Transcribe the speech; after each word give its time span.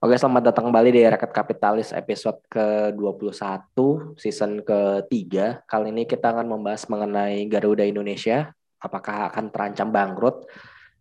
Oke, 0.00 0.16
selamat 0.16 0.48
datang 0.48 0.72
kembali 0.72 0.96
di 0.96 1.04
Rakyat 1.04 1.28
Kapitalis 1.28 1.92
episode 1.92 2.40
ke-21, 2.48 3.76
season 4.16 4.64
ke-3. 4.64 5.60
Kali 5.68 5.92
ini 5.92 6.08
kita 6.08 6.32
akan 6.32 6.48
membahas 6.48 6.88
mengenai 6.88 7.44
Garuda 7.44 7.84
Indonesia, 7.84 8.48
apakah 8.80 9.28
akan 9.28 9.52
terancam 9.52 9.92
bangkrut, 9.92 10.48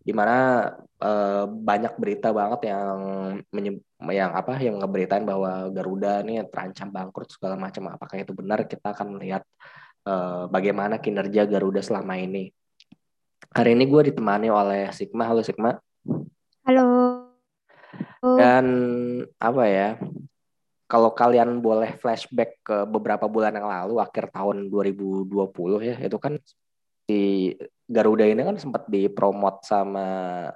di 0.04 0.12
mana 0.12 0.68
eh, 1.00 1.48
banyak 1.48 1.96
berita 1.96 2.36
banget 2.36 2.76
yang 2.76 3.00
yang 4.12 4.32
apa 4.36 4.60
yang 4.60 4.84
ngeberitain 4.84 5.24
bahwa 5.24 5.72
Garuda 5.72 6.20
ini 6.28 6.44
terancam 6.52 6.92
bangkrut 6.92 7.32
segala 7.32 7.56
macam. 7.56 7.88
Apakah 7.96 8.20
itu 8.20 8.36
benar? 8.36 8.68
Kita 8.68 8.92
akan 8.92 9.16
melihat 9.16 9.48
eh, 10.04 10.44
bagaimana 10.52 11.00
kinerja 11.00 11.48
Garuda 11.48 11.80
selama 11.80 12.20
ini. 12.20 12.52
Hari 13.56 13.80
ini 13.80 13.88
gue 13.88 14.12
ditemani 14.12 14.52
oleh 14.52 14.92
Sigma. 14.92 15.24
Halo 15.24 15.40
Sigma. 15.40 15.72
Halo. 16.68 17.19
Dan 18.24 18.66
apa 19.40 19.64
ya? 19.68 19.90
Kalau 20.90 21.14
kalian 21.14 21.62
boleh 21.62 21.94
flashback 22.02 22.66
ke 22.66 22.78
beberapa 22.90 23.30
bulan 23.30 23.54
yang 23.54 23.70
lalu, 23.70 24.02
akhir 24.02 24.34
tahun 24.34 24.74
2020 24.74 25.30
ya, 25.86 25.96
itu 26.02 26.18
kan 26.18 26.42
si 27.06 27.54
Garuda 27.90 28.26
ini 28.26 28.46
kan 28.46 28.58
sempat 28.62 28.86
dipromot 28.86 29.66
sama 29.66 30.06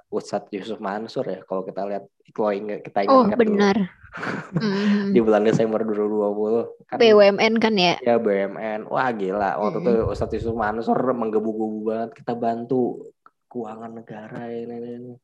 Ustadz 0.06 0.54
Yusuf 0.54 0.78
Mansur 0.78 1.26
ya. 1.26 1.42
Kalau 1.42 1.66
kita 1.66 1.82
lihat, 1.86 2.06
kalau 2.30 2.50
ingat 2.54 2.82
kita 2.86 3.06
ingat 3.06 3.14
Oh, 3.14 3.26
benar. 3.34 3.76
mm. 4.62 5.10
di 5.10 5.18
bulan 5.18 5.42
Desember 5.42 5.82
2020 5.82 6.86
kan 6.86 6.98
BUMN 7.02 7.54
kan 7.58 7.74
ya? 7.74 7.94
Ya 7.98 8.14
BUMN. 8.22 8.86
Wah 8.86 9.10
gila. 9.10 9.58
Waktu 9.58 9.78
itu 9.82 9.92
Ustadz 10.06 10.34
Yusuf 10.38 10.54
Mansur 10.54 10.94
menggebu-gebu 10.94 11.90
banget 11.90 12.10
kita 12.22 12.38
bantu 12.38 13.10
keuangan 13.50 13.90
negara 13.90 14.46
ini. 14.50 14.74
ini. 14.78 15.14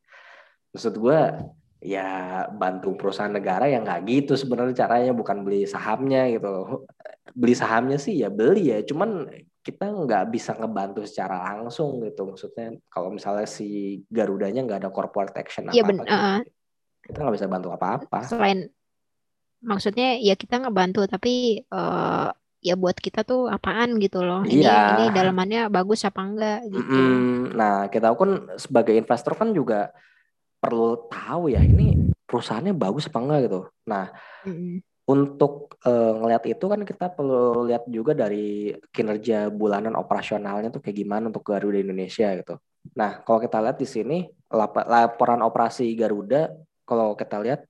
Maksud 0.75 0.99
gue 0.99 1.21
ya 1.81 2.45
bantu 2.53 2.93
perusahaan 2.93 3.33
negara 3.33 3.65
yang 3.65 3.89
nggak 3.89 4.05
gitu 4.05 4.37
sebenarnya 4.37 4.85
caranya 4.85 5.13
bukan 5.17 5.41
beli 5.41 5.65
sahamnya 5.65 6.29
gitu 6.29 6.85
beli 7.33 7.57
sahamnya 7.57 7.97
sih 7.97 8.21
ya 8.21 8.29
beli 8.29 8.69
ya 8.69 8.85
cuman 8.85 9.33
kita 9.61 9.93
nggak 9.93 10.25
bisa 10.33 10.57
ngebantu 10.57 11.05
secara 11.05 11.37
langsung 11.53 12.01
gitu. 12.05 12.25
Maksudnya 12.25 12.81
kalau 12.89 13.13
misalnya 13.13 13.45
si 13.45 14.01
Garudanya 14.09 14.65
nggak 14.65 14.81
ada 14.87 14.91
corporate 14.93 15.37
action 15.37 15.69
ya, 15.69 15.85
apa 15.85 15.93
apa 16.01 16.05
uh, 16.09 16.39
kita 17.05 17.19
nggak 17.21 17.37
bisa 17.37 17.49
bantu 17.49 17.69
apa-apa. 17.77 18.19
Selain 18.25 18.73
maksudnya 19.61 20.17
ya 20.17 20.33
kita 20.41 20.65
ngebantu 20.65 21.05
tapi 21.05 21.61
uh, 21.69 22.33
ya 22.65 22.75
buat 22.77 22.97
kita 22.97 23.25
tuh 23.29 23.53
apaan 23.53 24.01
gitu 24.01 24.25
loh. 24.25 24.49
Ini 24.49 24.65
iya. 24.65 24.97
ini 24.97 25.13
dalamannya 25.13 25.69
bagus 25.69 26.09
apa 26.09 26.21
enggak 26.25 26.61
gitu. 26.73 26.81
Mm 26.81 27.13
-hmm. 27.13 27.41
nah 27.57 27.75
kita 27.93 28.17
pun 28.17 28.49
sebagai 28.57 28.97
investor 28.97 29.37
kan 29.37 29.53
juga 29.53 29.93
perlu 30.61 31.09
tahu 31.09 31.51
ya 31.51 31.65
ini 31.65 32.13
perusahaannya 32.29 32.77
bagus 32.77 33.09
apa 33.09 33.19
enggak 33.19 33.41
gitu. 33.49 33.61
Nah, 33.91 34.07
mm-hmm. 34.47 34.77
untuk 35.11 35.75
uh, 35.83 36.13
ngelihat 36.21 36.45
itu 36.47 36.65
kan 36.71 36.81
kita 36.87 37.07
perlu 37.11 37.67
lihat 37.67 37.89
juga 37.91 38.13
dari 38.15 38.71
kinerja 38.95 39.51
bulanan 39.51 39.99
operasionalnya 39.99 40.71
tuh 40.71 40.85
kayak 40.85 41.01
gimana 41.01 41.33
untuk 41.33 41.43
Garuda 41.43 41.81
Indonesia 41.81 42.31
gitu. 42.37 42.55
Nah, 42.95 43.25
kalau 43.25 43.41
kita 43.43 43.59
lihat 43.59 43.81
di 43.81 43.89
sini 43.89 44.19
lap- 44.53 44.87
laporan 44.87 45.43
operasi 45.43 45.91
Garuda, 45.99 46.53
kalau 46.87 47.19
kita 47.19 47.43
lihat 47.43 47.67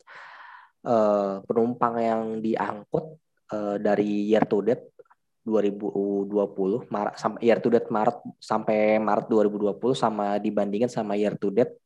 uh, 0.85 1.41
penumpang 1.47 1.95
yang 1.97 2.23
diangkut 2.45 3.17
uh, 3.55 3.77
dari 3.81 4.29
year 4.29 4.45
to 4.45 4.61
date 4.61 4.93
2020 5.41 6.93
Maret 6.93 7.15
sampai 7.17 7.41
year 7.41 7.59
to 7.65 7.73
date 7.73 7.89
Maret 7.89 8.17
sampai 8.37 9.01
Maret 9.01 9.27
2020 9.33 9.81
sama 9.97 10.37
dibandingin 10.37 10.93
sama 10.93 11.17
year 11.17 11.33
to 11.41 11.49
date 11.49 11.81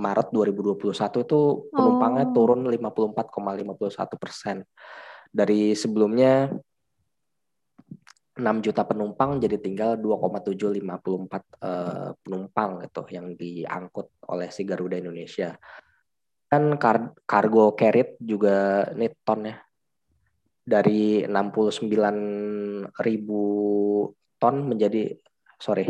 Maret 0.00 0.32
2021 0.32 1.28
itu 1.28 1.40
penumpangnya 1.68 2.26
oh. 2.26 2.32
turun 2.32 2.64
54,51 2.64 4.16
persen. 4.16 4.64
Dari 5.30 5.76
sebelumnya 5.76 6.48
6 8.40 8.64
juta 8.64 8.88
penumpang 8.88 9.36
jadi 9.36 9.60
tinggal 9.60 10.00
2,754 10.00 10.80
uh, 11.60 12.16
penumpang 12.24 12.80
itu 12.80 13.02
yang 13.12 13.36
diangkut 13.36 14.08
oleh 14.32 14.48
si 14.48 14.64
Garuda 14.64 14.96
Indonesia. 14.96 15.52
Kan 16.48 16.80
kar 16.80 17.12
cargo 17.28 17.76
carried 17.76 18.16
juga 18.16 18.88
ini 18.96 19.12
ton 19.22 19.44
ya. 19.44 19.60
Dari 20.64 21.28
69 21.28 21.92
ribu 23.04 23.42
ton 24.40 24.56
menjadi 24.64 25.12
sorry 25.60 25.84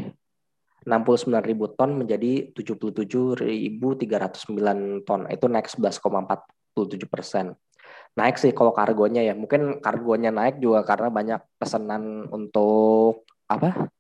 69 0.86 1.44
ribu 1.44 1.68
ton 1.76 2.00
menjadi 2.00 2.48
77.309 2.56 5.04
ton. 5.04 5.20
Itu 5.28 5.46
naik 5.48 5.68
11,47 5.68 7.06
persen. 7.06 7.52
Naik 8.16 8.41
sih 8.41 8.52
kalau 8.56 8.72
kargonya 8.72 9.20
ya. 9.20 9.36
Mungkin 9.36 9.84
kargonya 9.84 10.32
naik 10.32 10.58
juga 10.58 10.82
karena 10.82 11.12
banyak 11.12 11.41
pesanan 11.60 12.24
untuk 12.32 13.28
apa? 13.46 13.92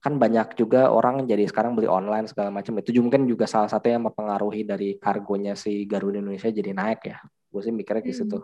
Kan 0.00 0.16
banyak 0.16 0.56
juga 0.56 0.88
orang 0.92 1.28
jadi 1.28 1.44
sekarang 1.48 1.76
beli 1.76 1.88
online 1.88 2.28
segala 2.28 2.52
macam. 2.52 2.78
Itu 2.80 2.92
juga 2.92 3.12
mungkin 3.12 3.28
juga 3.28 3.46
salah 3.48 3.68
satu 3.68 3.88
yang 3.88 4.04
mempengaruhi 4.08 4.64
dari 4.64 4.96
kargonya 5.00 5.56
si 5.56 5.84
Garuda 5.88 6.20
Indonesia 6.20 6.52
jadi 6.52 6.72
naik 6.76 7.00
ya. 7.04 7.16
Gue 7.48 7.62
sih 7.64 7.72
mikirnya 7.72 8.04
di 8.04 8.14
situ. 8.14 8.38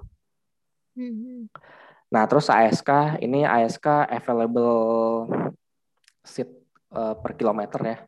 Hmm. 0.97 1.53
Nah, 2.07 2.25
terus 2.25 2.49
ASK 2.49 3.21
ini 3.21 3.45
ASK 3.45 4.09
available 4.09 5.29
seat 6.25 6.49
uh, 6.97 7.15
per 7.21 7.37
kilometer 7.37 7.81
ya. 7.85 7.99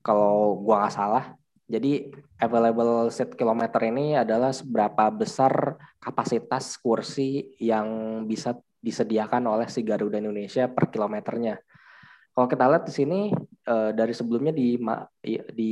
Kalau 0.00 0.62
gua 0.62 0.86
nggak 0.86 0.94
salah. 0.94 1.24
Jadi 1.70 2.10
available 2.42 3.10
seat 3.14 3.34
kilometer 3.38 3.78
ini 3.86 4.18
adalah 4.18 4.50
seberapa 4.50 5.06
besar 5.10 5.78
kapasitas 6.02 6.74
kursi 6.78 7.54
yang 7.62 8.22
bisa 8.26 8.58
disediakan 8.82 9.46
oleh 9.46 9.70
si 9.70 9.86
Garuda 9.86 10.18
Indonesia 10.18 10.66
per 10.66 10.90
kilometernya. 10.90 11.62
Kalau 12.30 12.46
kita 12.46 12.64
lihat 12.70 12.84
di 12.88 12.94
sini 12.94 13.20
uh, 13.68 13.90
dari 13.92 14.14
sebelumnya 14.16 14.54
di 14.54 14.78
di 15.52 15.70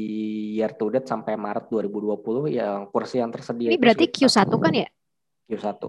year 0.59 0.75
to 0.75 0.91
date 0.93 1.09
sampai 1.09 1.39
Maret 1.39 1.71
2020 1.71 2.51
yang 2.53 2.91
kursi 2.93 3.23
yang 3.23 3.31
tersedia 3.33 3.73
Ini 3.73 3.81
berarti 3.81 4.07
Q1 4.11 4.51
kan 4.51 4.75
ya? 4.75 4.89
Q1. 5.49 5.83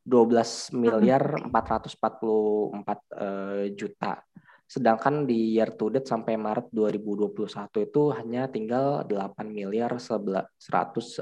12 0.00 0.74
miliar 0.74 1.22
444 1.46 1.54
uh, 2.02 3.68
juta. 3.76 4.24
Sedangkan 4.70 5.26
di 5.26 5.58
year 5.58 5.74
to 5.74 5.90
date 5.90 6.06
sampai 6.06 6.38
Maret 6.38 6.70
2021 6.70 7.42
itu 7.82 8.02
hanya 8.14 8.46
tinggal 8.46 9.02
8 9.02 9.42
miliar 9.50 9.98
111 9.98 10.46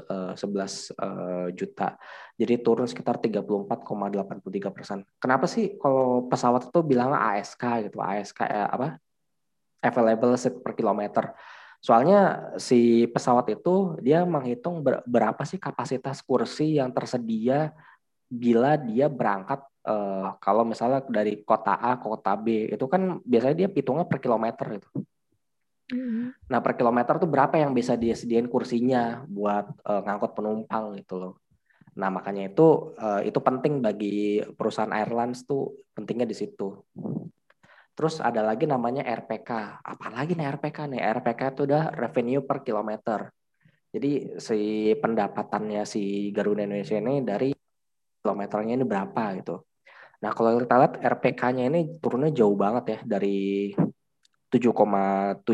uh, 0.05 0.37
uh, 0.37 1.47
juta. 1.49 1.97
Jadi 2.37 2.53
turun 2.61 2.85
sekitar 2.85 3.17
34,83 3.17 4.69
persen. 4.69 5.01
Kenapa 5.17 5.49
sih 5.49 5.81
kalau 5.81 6.29
pesawat 6.29 6.69
itu 6.69 6.79
bilang 6.85 7.09
ASK 7.09 7.89
gitu, 7.89 7.97
ASK 7.97 8.45
eh, 8.45 8.69
apa? 8.69 9.01
Available 9.81 10.37
seat 10.37 10.61
per 10.61 10.77
kilometer. 10.77 11.33
Soalnya 11.81 12.53
si 12.61 13.09
pesawat 13.09 13.49
itu 13.49 13.97
dia 13.97 14.29
menghitung 14.29 14.85
berapa 14.85 15.41
sih 15.41 15.57
kapasitas 15.57 16.21
kursi 16.21 16.77
yang 16.77 16.93
tersedia 16.93 17.73
bila 18.29 18.77
dia 18.77 19.09
berangkat 19.09 19.65
uh, 19.89 20.37
kalau 20.37 20.63
misalnya 20.63 21.01
dari 21.09 21.41
kota 21.41 21.75
A 21.81 21.97
ke 21.97 22.05
kota 22.05 22.37
B 22.37 22.69
itu 22.69 22.85
kan 22.85 23.17
biasanya 23.25 23.65
dia 23.65 23.69
hitungnya 23.73 24.05
per 24.05 24.21
kilometer 24.21 24.77
itu. 24.77 24.89
Mm-hmm. 25.89 26.53
Nah 26.53 26.59
per 26.61 26.77
kilometer 26.77 27.17
tuh 27.17 27.29
berapa 27.29 27.57
yang 27.57 27.73
bisa 27.73 27.97
dia 27.97 28.13
sediain 28.13 28.45
kursinya 28.45 29.25
buat 29.25 29.65
uh, 29.89 30.01
ngangkut 30.05 30.37
penumpang 30.37 30.93
gitu 31.01 31.15
loh. 31.17 31.33
Nah 31.97 32.13
makanya 32.13 32.53
itu 32.53 32.93
uh, 33.01 33.25
itu 33.25 33.41
penting 33.41 33.81
bagi 33.81 34.45
perusahaan 34.53 34.93
airlines 34.93 35.49
tuh 35.49 35.89
pentingnya 35.97 36.29
di 36.29 36.37
situ. 36.37 36.85
Terus 37.97 38.21
ada 38.21 38.45
lagi 38.45 38.69
namanya 38.69 39.03
RPK. 39.03 39.81
Apalagi 39.83 40.37
nih 40.37 40.47
RPK 40.55 40.77
nih? 40.87 41.01
RPK 41.19 41.41
itu 41.57 41.61
udah 41.67 41.91
revenue 41.91 42.45
per 42.45 42.63
kilometer. 42.63 43.27
Jadi 43.89 44.37
si 44.37 44.93
pendapatannya 44.93 45.81
si 45.83 46.29
Garuda 46.29 46.63
Indonesia 46.63 47.01
ini 47.01 47.25
dari 47.25 47.49
kilometernya 48.21 48.77
ini 48.77 48.85
berapa 48.85 49.23
gitu. 49.41 49.68
Nah 50.19 50.31
kalau 50.35 50.59
kita 50.59 50.75
lihat 50.75 50.93
RPK-nya 50.99 51.71
ini 51.71 51.99
turunnya 52.03 52.31
jauh 52.35 52.55
banget 52.59 52.85
ya 52.91 52.99
dari 53.17 53.71
7,7 54.51 55.45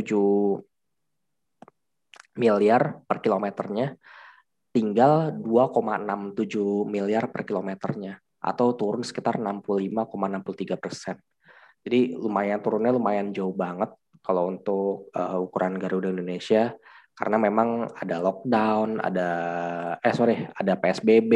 miliar 2.36 2.82
per 3.06 3.18
kilometernya 3.22 3.96
tinggal 4.76 5.32
2,67 5.40 6.84
miliar 6.84 7.32
per 7.32 7.48
kilometernya 7.48 8.20
atau 8.44 8.76
turun 8.76 9.08
sekitar 9.08 9.40
65,63 9.40 10.76
persen. 10.76 11.16
Jadi 11.86 12.18
lumayan 12.18 12.60
turunnya 12.60 12.92
lumayan 12.92 13.32
jauh 13.32 13.56
banget 13.56 13.94
kalau 14.20 14.50
untuk 14.52 15.14
uh, 15.16 15.38
ukuran 15.40 15.78
Garuda 15.80 16.12
Indonesia 16.12 16.74
karena 17.16 17.38
memang 17.40 17.88
ada 17.96 18.20
lockdown, 18.20 19.00
ada 19.00 19.30
eh 20.04 20.12
sorry, 20.12 20.44
ada 20.52 20.76
PSBB, 20.76 21.32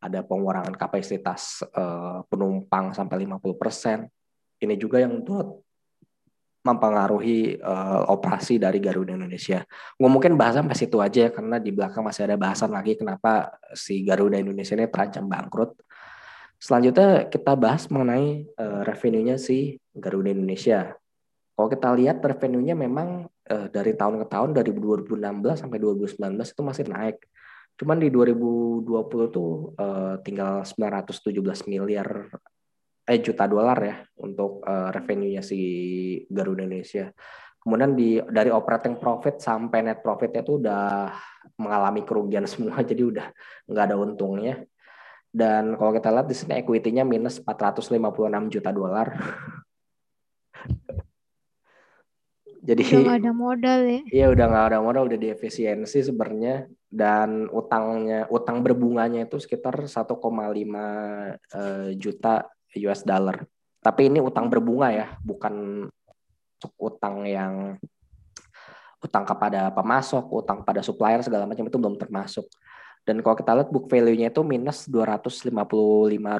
ada 0.00 0.20
pengurangan 0.22 0.74
kapasitas 0.76 1.64
uh, 1.72 2.22
penumpang 2.28 2.92
sampai 2.92 3.24
50%. 3.24 4.06
Ini 4.62 4.74
juga 4.80 5.00
yang 5.00 5.20
membuat 5.20 5.60
mempengaruhi 6.66 7.62
uh, 7.62 8.10
operasi 8.10 8.58
dari 8.58 8.82
Garuda 8.82 9.14
Indonesia. 9.14 9.62
Mungkin 10.02 10.34
bahas 10.34 10.58
sampai 10.58 10.74
situ 10.74 10.98
aja 10.98 11.28
ya 11.28 11.30
karena 11.30 11.62
di 11.62 11.70
belakang 11.70 12.02
masih 12.02 12.26
ada 12.26 12.34
bahasan 12.34 12.74
lagi 12.74 12.98
kenapa 12.98 13.54
si 13.70 14.02
Garuda 14.02 14.42
Indonesia 14.42 14.74
ini 14.74 14.90
terancam 14.90 15.30
bangkrut. 15.30 15.78
Selanjutnya 16.58 17.30
kita 17.30 17.54
bahas 17.54 17.86
mengenai 17.86 18.50
uh, 18.58 18.82
revenue-nya 18.82 19.38
si 19.38 19.78
Garuda 19.94 20.34
Indonesia. 20.34 20.98
Kalau 21.54 21.68
kita 21.70 21.88
lihat 21.94 22.18
revenue-nya 22.20 22.74
memang 22.74 23.30
uh, 23.30 23.66
dari 23.70 23.94
tahun 23.94 24.24
ke 24.24 24.26
tahun 24.28 24.50
dari 24.52 24.74
2016 24.74 25.62
sampai 25.62 25.78
2019 25.78 26.18
itu 26.34 26.62
masih 26.66 26.84
naik. 26.90 27.16
Cuman 27.76 28.00
di 28.00 28.08
2020 28.08 28.88
tuh 29.28 29.76
uh, 29.76 30.16
tinggal 30.24 30.64
917 30.64 31.68
miliar 31.68 32.08
eh 33.06 33.22
juta 33.22 33.46
dolar 33.46 33.78
ya 33.78 33.96
untuk 34.18 34.66
uh, 34.66 34.90
revenue-nya 34.90 35.44
si 35.44 35.60
Garuda 36.26 36.64
Indonesia. 36.66 37.12
Kemudian 37.60 37.92
di 37.94 38.18
dari 38.18 38.50
operating 38.50 38.98
profit 38.98 39.38
sampai 39.38 39.84
net 39.86 40.00
profitnya 40.02 40.42
itu 40.42 40.58
udah 40.58 41.12
mengalami 41.60 42.02
kerugian 42.02 42.48
semua, 42.52 42.80
jadi 42.82 43.02
udah 43.06 43.26
nggak 43.68 43.84
ada 43.92 43.96
untungnya. 44.00 44.64
Dan 45.36 45.76
kalau 45.76 45.92
kita 45.92 46.08
lihat 46.08 46.32
di 46.32 46.36
sini 46.38 46.56
equity-nya 46.64 47.04
minus 47.04 47.44
456 47.44 47.92
juta 48.48 48.70
dolar. 48.72 49.12
jadi 52.66 52.82
udah 52.82 53.04
gak 53.04 53.20
ada 53.20 53.32
modal 53.36 53.80
ya? 53.84 54.00
Iya 54.08 54.26
udah 54.32 54.44
nggak 54.48 54.66
ada 54.72 54.78
modal, 54.80 55.12
udah 55.12 55.18
diefisiensi 55.20 56.00
sebenarnya 56.00 56.72
dan 56.86 57.50
utangnya 57.50 58.30
utang 58.30 58.62
berbunganya 58.62 59.26
itu 59.26 59.42
sekitar 59.42 59.74
1,5 59.84 60.16
uh, 60.16 61.90
juta 61.98 62.34
US 62.78 63.02
dollar. 63.02 63.42
Tapi 63.82 64.10
ini 64.10 64.18
utang 64.18 64.50
berbunga 64.50 64.90
ya, 64.90 65.06
bukan 65.22 65.86
utang 66.80 67.22
yang 67.26 67.78
utang 69.02 69.22
kepada 69.22 69.70
pemasok, 69.70 70.24
utang 70.32 70.66
pada 70.66 70.82
supplier 70.82 71.22
segala 71.22 71.46
macam 71.46 71.66
itu 71.68 71.78
belum 71.78 71.94
termasuk. 71.94 72.46
Dan 73.06 73.22
kalau 73.22 73.38
kita 73.38 73.54
lihat 73.54 73.70
book 73.70 73.86
value-nya 73.86 74.34
itu 74.34 74.42
minus 74.42 74.90
255 74.90 75.54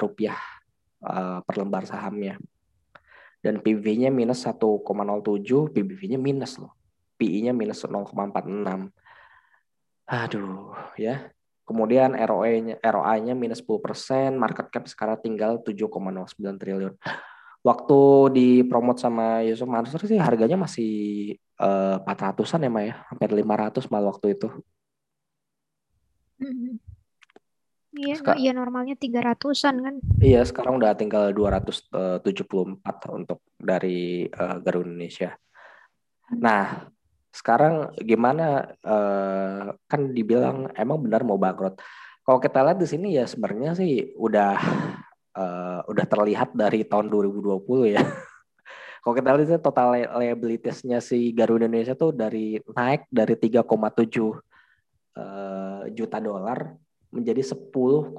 rupiah 0.03 0.35
uh, 0.99 1.39
per 1.39 1.55
lembar 1.55 1.87
sahamnya. 1.87 2.35
Dan 3.39 3.63
PBV-nya 3.63 4.11
minus 4.11 4.43
1,07, 4.43 4.83
PBV-nya 5.71 6.19
minus 6.19 6.59
loh. 6.59 6.75
PI-nya 7.15 7.55
minus 7.55 7.87
0,46. 7.87 8.91
Aduh, 10.07 10.71
ya. 10.95 11.29
Kemudian 11.67 12.15
ROI-nya 12.15 12.79
ROI-nya 12.79 13.35
minus 13.35 13.59
10%, 13.59 14.39
market 14.39 14.71
cap 14.71 14.87
sekarang 14.87 15.19
tinggal 15.19 15.59
7,09 15.59 16.55
triliun. 16.55 16.95
Waktu 17.59 17.99
dipromot 18.31 18.95
sama 18.95 19.43
Yusuf 19.43 19.67
Mansur 19.67 19.99
sih 20.07 20.15
harganya 20.15 20.55
masih 20.55 21.35
uh, 21.59 21.99
400-an 22.07 22.63
ya, 22.63 22.71
Maya. 22.71 22.93
Hampir 23.11 23.35
500 23.35 23.91
malah 23.91 24.15
waktu 24.15 24.39
itu. 24.39 24.47
Iya, 27.97 28.15
Sek 28.21 28.37
iya 28.39 28.53
normalnya 28.53 28.95
300-an 28.95 29.75
kan. 29.83 29.95
Iya, 30.21 30.45
sekarang 30.47 30.79
udah 30.79 30.95
tinggal 30.95 31.33
274 31.35 32.79
untuk 33.11 33.43
dari 33.57 34.29
uh, 34.29 34.61
Garuda 34.61 34.87
Indonesia. 34.87 35.35
Nah, 36.37 36.87
sekarang 37.31 37.93
gimana 38.01 38.77
uh, 38.81 39.75
kan 39.85 40.01
dibilang 40.11 40.71
emang 40.73 41.03
benar 41.03 41.21
mau 41.27 41.37
bangkrut. 41.37 41.79
Kalau 42.27 42.39
kita 42.43 42.59
lihat 42.59 42.79
di 42.79 42.87
sini 42.87 43.15
ya 43.15 43.23
sebenarnya 43.23 43.71
sih 43.77 44.11
udah 44.19 44.59
uh, 45.37 45.79
udah 45.87 46.05
terlihat 46.09 46.51
dari 46.57 46.83
tahun 46.83 47.07
2020 47.07 47.95
ya. 47.95 48.03
Kalau 49.01 49.15
kita 49.15 49.39
lihat 49.39 49.63
total 49.63 49.95
liabilitiesnya 50.19 50.99
si 50.99 51.31
Garuda 51.31 51.63
Indonesia 51.63 51.95
tuh 51.95 52.11
dari 52.11 52.59
naik 52.59 53.07
dari 53.07 53.39
3,7 53.39 53.63
uh, 53.63 54.35
eh, 55.15 55.83
juta 55.95 56.19
dolar 56.19 56.75
menjadi 57.07 57.39
10,36 57.39 58.11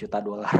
juta 0.00 0.18
dolar. 0.24 0.56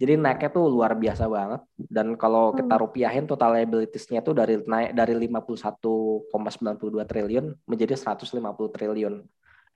Jadi 0.00 0.16
naiknya 0.16 0.48
tuh 0.48 0.64
luar 0.72 0.96
biasa 0.96 1.28
banget. 1.28 1.60
Dan 1.76 2.16
kalau 2.16 2.56
kita 2.56 2.72
hmm. 2.72 2.82
rupiahin 2.88 3.28
total 3.28 3.52
liabilitiesnya 3.60 4.24
tuh 4.24 4.32
dari 4.32 4.56
naik 4.64 4.96
dari 4.96 5.12
51,92 5.28 7.04
triliun 7.04 7.46
menjadi 7.68 7.94
150 8.00 8.40
triliun. 8.72 9.20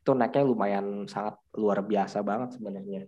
Itu 0.01 0.17
naiknya 0.17 0.49
lumayan 0.49 1.05
sangat 1.05 1.37
luar 1.53 1.85
biasa 1.85 2.25
banget 2.25 2.57
sebenarnya. 2.57 3.05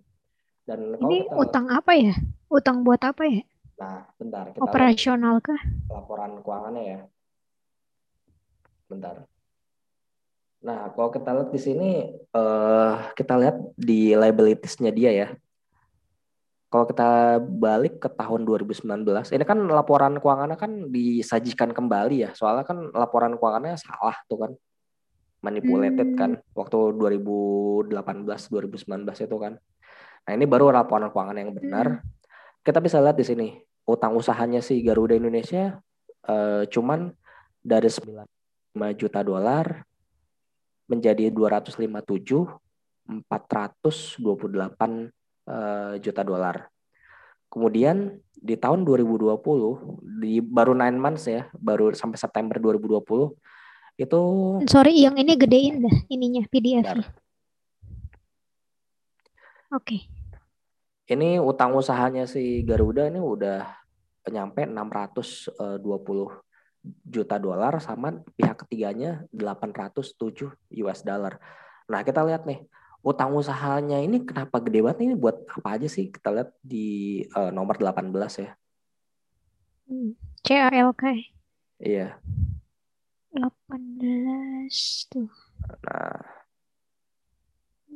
Dan 0.69 0.93
ini 1.09 1.25
kita, 1.25 1.41
utang 1.41 1.67
apa 1.73 1.97
ya? 1.97 2.13
Utang 2.53 2.85
buat 2.85 3.01
apa 3.01 3.25
ya? 3.25 3.41
Nah, 3.81 4.05
bentar. 4.21 4.53
Kita 4.53 4.61
Operasional 4.61 5.41
kah? 5.41 5.61
Laporan 5.89 6.45
keuangannya 6.45 6.85
ya. 6.85 7.01
Bentar. 8.93 9.25
Nah, 10.61 10.93
kalau 10.93 11.09
kita 11.09 11.33
lihat 11.33 11.49
di 11.49 11.61
sini, 11.65 11.91
uh, 12.37 13.09
kita 13.17 13.41
lihat 13.41 13.57
di 13.73 14.13
liabilitiesnya 14.13 14.93
dia 14.93 15.13
ya 15.17 15.29
kalau 16.67 16.85
kita 16.91 17.39
balik 17.41 18.03
ke 18.03 18.09
tahun 18.11 18.43
2019, 18.43 19.07
ini 19.07 19.45
kan 19.47 19.59
laporan 19.71 20.19
keuangannya 20.19 20.59
kan 20.59 20.91
disajikan 20.91 21.71
kembali 21.71 22.27
ya. 22.27 22.31
Soalnya 22.35 22.67
kan 22.67 22.91
laporan 22.91 23.39
keuangannya 23.39 23.79
salah 23.79 24.19
tuh 24.27 24.39
kan. 24.47 24.53
Manipulated 25.47 26.19
kan 26.19 26.43
hmm. 26.43 26.59
waktu 26.59 26.79
2018 26.99 27.95
2019 27.95 29.27
itu 29.31 29.37
kan. 29.39 29.53
Nah, 30.27 30.33
ini 30.35 30.43
baru 30.43 30.75
laporan 30.75 31.07
keuangan 31.15 31.39
yang 31.39 31.55
benar. 31.55 32.03
Hmm. 32.03 32.05
Kita 32.67 32.83
bisa 32.83 32.99
lihat 32.99 33.15
di 33.15 33.23
sini 33.23 33.49
utang 33.87 34.19
usahanya 34.19 34.59
si 34.59 34.83
Garuda 34.83 35.15
Indonesia 35.15 35.79
uh, 36.27 36.67
cuman 36.67 37.15
dari 37.63 37.87
95 37.87 38.27
juta 38.99 39.23
dolar 39.23 39.87
menjadi 40.91 41.31
257 41.31 41.87
428 43.31 45.15
uh, 45.47 45.95
juta 46.03 46.23
dolar. 46.27 46.69
Kemudian 47.47 48.19
di 48.37 48.55
tahun 48.59 48.85
2020 48.85 49.39
di 50.21 50.43
baru 50.45 50.77
nine 50.77 50.99
months 50.99 51.31
ya, 51.31 51.49
baru 51.57 51.95
sampai 51.95 52.19
September 52.21 52.59
2020 52.61 53.33
itu 53.97 54.21
Sorry, 54.69 54.93
yang 55.01 55.17
ini 55.17 55.33
gedein 55.41 55.81
dah 55.81 55.97
ininya 56.13 56.45
PDF. 56.53 56.85
Oke. 56.93 57.01
Okay. 59.73 60.01
Ini 61.07 61.39
utang 61.39 61.71
usahanya 61.79 62.27
si 62.27 62.67
Garuda 62.67 63.07
ini 63.07 63.23
udah 63.23 63.63
nyampe 64.27 64.67
620 64.67 65.55
juta 67.07 67.37
dolar 67.39 67.79
sama 67.83 68.23
pihak 68.35 68.67
ketiganya 68.67 69.23
807 69.31 70.55
US 70.83 71.01
dollar. 71.07 71.39
Nah, 71.87 72.03
kita 72.03 72.27
lihat 72.27 72.47
nih 72.47 72.67
utang 73.07 73.31
usahanya 73.39 74.03
ini 74.03 74.27
kenapa 74.27 74.59
gede 74.59 74.83
banget 74.83 75.07
ini 75.07 75.15
buat 75.15 75.47
apa 75.47 75.79
aja 75.79 75.87
sih 75.87 76.11
kita 76.11 76.35
lihat 76.35 76.51
di 76.59 77.23
uh, 77.39 77.55
nomor 77.55 77.79
18 77.79 78.11
ya. 78.43 78.51
Hmm. 79.87 80.19
CALK. 80.43 81.03
Iya. 81.79 82.19
18 83.31 84.67
tuh. 85.07 85.31
Nah. 85.87 86.19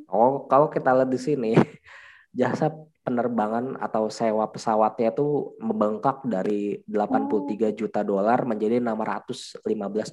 Oh, 0.07 0.47
kalau 0.47 0.71
kita 0.71 0.95
lihat 0.95 1.11
di 1.11 1.19
sini 1.19 1.51
jasa 2.39 2.71
penerbangan 3.03 3.83
atau 3.83 4.07
sewa 4.07 4.47
pesawatnya 4.47 5.11
itu 5.11 5.51
membengkak 5.59 6.23
dari 6.23 6.79
83 6.87 7.27
oh. 7.35 7.47
juta 7.75 7.99
dolar 8.07 8.47
menjadi 8.47 8.79
615 8.79 9.59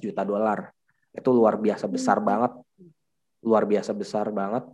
juta 0.03 0.27
dolar. 0.27 0.75
Itu 1.15 1.31
luar 1.31 1.55
biasa 1.55 1.87
besar 1.87 2.19
hmm. 2.19 2.27
banget. 2.27 2.53
Luar 3.47 3.63
biasa 3.63 3.95
besar 3.95 4.27
banget. 4.35 4.67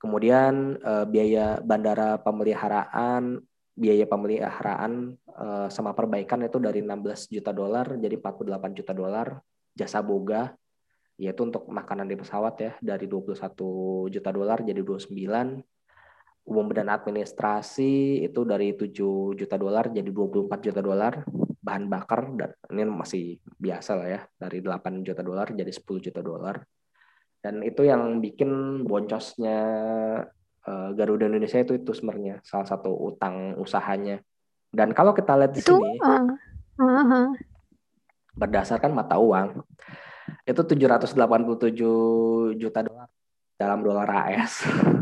Kemudian 0.00 0.80
uh, 0.80 1.04
biaya 1.04 1.60
bandara 1.60 2.16
pemeliharaan, 2.24 3.36
biaya 3.76 4.08
pemeliharaan 4.08 5.12
uh, 5.36 5.68
sama 5.68 5.92
perbaikan 5.92 6.40
itu 6.40 6.56
dari 6.56 6.80
16 6.80 7.28
juta 7.28 7.52
dolar 7.52 8.00
jadi 8.00 8.16
48 8.16 8.78
juta 8.80 8.92
dolar. 8.96 9.28
Jasa 9.76 10.00
boga 10.02 10.50
yaitu 11.20 11.44
untuk 11.44 11.68
makanan 11.68 12.08
di 12.08 12.16
pesawat 12.16 12.54
ya 12.56 12.72
dari 12.80 13.04
21 13.04 13.36
juta 14.08 14.30
dolar 14.32 14.64
jadi 14.64 14.80
29 14.80 15.12
umum 16.48 16.66
dan 16.72 16.88
administrasi 16.88 18.24
itu 18.24 18.40
dari 18.48 18.72
7 18.72 19.36
juta 19.36 19.56
dolar 19.60 19.92
jadi 19.92 20.08
24 20.08 20.48
juta 20.64 20.80
dolar 20.80 21.20
bahan 21.60 21.92
bakar 21.92 22.24
dan 22.40 22.56
ini 22.72 22.88
masih 22.88 23.36
biasa 23.60 24.00
lah 24.00 24.08
ya 24.08 24.20
dari 24.40 24.64
8 24.64 25.04
juta 25.04 25.20
dolar 25.20 25.52
jadi 25.52 25.68
10 25.68 26.08
juta 26.08 26.24
dolar 26.24 26.64
dan 27.40 27.64
itu 27.64 27.84
yang 27.84 28.20
bikin 28.20 28.82
boncosnya 28.84 29.60
uh, 30.64 30.88
Garuda 30.92 31.28
Indonesia 31.28 31.60
itu 31.60 31.76
itu 31.76 31.92
sebenarnya 31.96 32.44
salah 32.44 32.68
satu 32.68 32.92
utang 32.92 33.56
usahanya 33.56 34.20
dan 34.70 34.92
kalau 34.94 35.16
kita 35.16 35.34
lihat 35.34 35.52
di 35.56 35.64
itu, 35.64 35.72
sini 35.72 35.98
uh, 36.00 36.30
uh, 36.80 36.84
uh. 36.84 37.26
berdasarkan 38.36 38.92
mata 38.92 39.16
uang 39.16 39.64
itu 40.46 40.62
787 40.62 42.54
juta 42.60 42.80
dolar 42.86 43.08
dalam 43.58 43.78
dolar 43.82 44.08
AS 44.08 44.64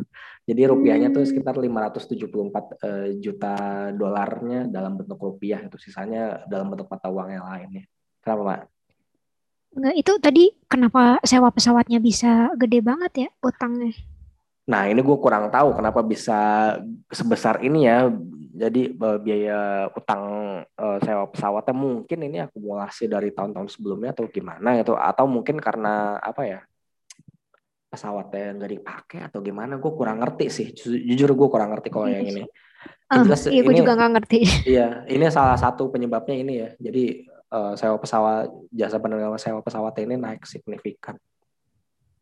Jadi 0.48 0.64
rupiahnya 0.64 1.12
tuh 1.12 1.28
sekitar 1.28 1.60
574 1.60 2.24
uh, 2.80 3.08
juta 3.20 3.54
dolarnya 3.92 4.64
dalam 4.64 4.96
bentuk 4.96 5.20
rupiah 5.20 5.60
itu 5.60 5.76
sisanya 5.76 6.40
dalam 6.48 6.72
bentuk 6.72 6.88
mata 6.88 7.12
uang 7.12 7.28
yang 7.28 7.44
lainnya. 7.44 7.84
Kenapa, 8.24 8.42
Mak? 8.48 8.77
Enggak, 9.76 9.94
itu 9.94 10.12
tadi 10.18 10.44
kenapa 10.64 11.20
sewa 11.22 11.52
pesawatnya 11.52 12.00
bisa 12.00 12.50
gede 12.56 12.80
banget 12.80 13.12
ya 13.26 13.28
utangnya? 13.44 13.92
Nah, 14.68 14.84
ini 14.84 15.00
gue 15.00 15.16
kurang 15.16 15.48
tahu 15.48 15.76
kenapa 15.76 16.04
bisa 16.04 16.38
sebesar 17.08 17.64
ini 17.64 17.88
ya. 17.88 18.12
Jadi 18.58 18.90
biaya 18.98 19.86
utang 19.94 20.22
uh, 20.66 20.98
sewa 20.98 21.30
pesawatnya 21.30 21.72
mungkin 21.78 22.18
ini 22.26 22.42
akumulasi 22.42 23.06
dari 23.06 23.30
tahun-tahun 23.30 23.70
sebelumnya 23.70 24.10
atau 24.12 24.26
gimana 24.26 24.74
gitu. 24.76 24.98
Atau 24.98 25.30
mungkin 25.30 25.62
karena 25.62 26.18
apa 26.18 26.42
ya 26.42 26.60
pesawatnya 27.88 28.58
nggak 28.58 28.72
dipakai 28.76 29.18
atau 29.30 29.38
gimana. 29.40 29.78
Gue 29.78 29.94
kurang 29.94 30.20
ngerti 30.20 30.46
sih. 30.50 30.68
Jujur 30.74 31.32
gue 31.38 31.48
kurang 31.48 31.70
ngerti 31.70 31.88
kalau 31.88 32.10
yang 32.10 32.26
ini. 32.26 32.44
Uh, 33.08 33.24
jelas 33.24 33.46
iya, 33.48 33.62
gue 33.64 33.72
juga 33.78 33.94
nggak 33.94 34.12
ngerti. 34.20 34.40
Iya 34.68 35.06
ini 35.08 35.24
salah 35.30 35.56
satu 35.56 35.88
penyebabnya 35.88 36.36
ini 36.36 36.52
ya. 36.58 36.68
Jadi 36.76 37.30
uh, 37.52 37.72
sewa 37.74 37.96
pesawat 37.96 38.52
jasa 38.72 38.96
penerbangan 39.00 39.40
sewa 39.40 39.60
pesawat 39.64 39.94
ini 40.04 40.16
naik 40.16 40.44
signifikan. 40.44 41.16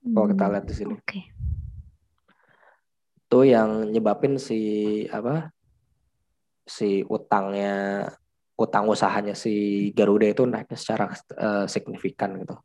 Hmm. 0.02 0.14
Kalau 0.14 0.26
kita 0.30 0.44
hmm, 0.46 0.52
lihat 0.54 0.66
di 0.66 0.74
sini. 0.74 0.94
Okay. 1.02 1.22
Itu 3.26 3.42
yang 3.42 3.90
nyebabin 3.90 4.38
si 4.38 4.60
apa? 5.10 5.50
Si 6.66 7.02
utangnya 7.06 8.06
utang 8.56 8.88
usahanya 8.88 9.36
si 9.36 9.88
Garuda 9.92 10.26
itu 10.26 10.42
naiknya 10.48 10.78
secara 10.78 11.12
uh, 11.36 11.66
signifikan 11.68 12.40
gitu. 12.40 12.56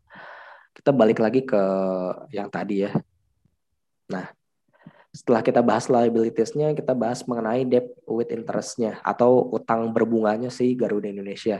Kita 0.71 0.95
balik 0.95 1.19
lagi 1.19 1.43
ke 1.43 1.61
yang 2.31 2.47
tadi 2.47 2.87
ya. 2.87 2.95
Nah, 4.07 4.25
setelah 5.11 5.43
kita 5.43 5.59
bahas 5.59 5.91
liabilitiesnya, 5.91 6.71
kita 6.71 6.95
bahas 6.95 7.27
mengenai 7.27 7.67
debt 7.67 7.91
with 8.07 8.31
interest-nya 8.31 9.03
atau 9.03 9.51
utang 9.51 9.91
berbunganya 9.91 10.47
si 10.47 10.71
Garuda 10.71 11.11
Indonesia 11.11 11.59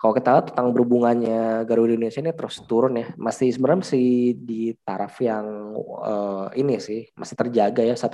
kalau 0.00 0.16
kita 0.16 0.32
lihat 0.32 0.56
tentang 0.56 0.72
berhubungannya 0.72 1.68
Garuda 1.68 1.92
Indonesia 1.92 2.24
ini 2.24 2.32
terus 2.32 2.56
turun 2.64 2.96
ya. 2.96 3.12
Masih 3.20 3.52
sebenarnya 3.52 3.84
masih 3.84 4.32
di 4.32 4.72
taraf 4.80 5.20
yang 5.20 5.76
uh, 5.76 6.48
ini 6.56 6.80
sih 6.80 7.04
masih 7.12 7.36
terjaga 7.36 7.84
ya 7.84 7.92
1,6 7.92 8.08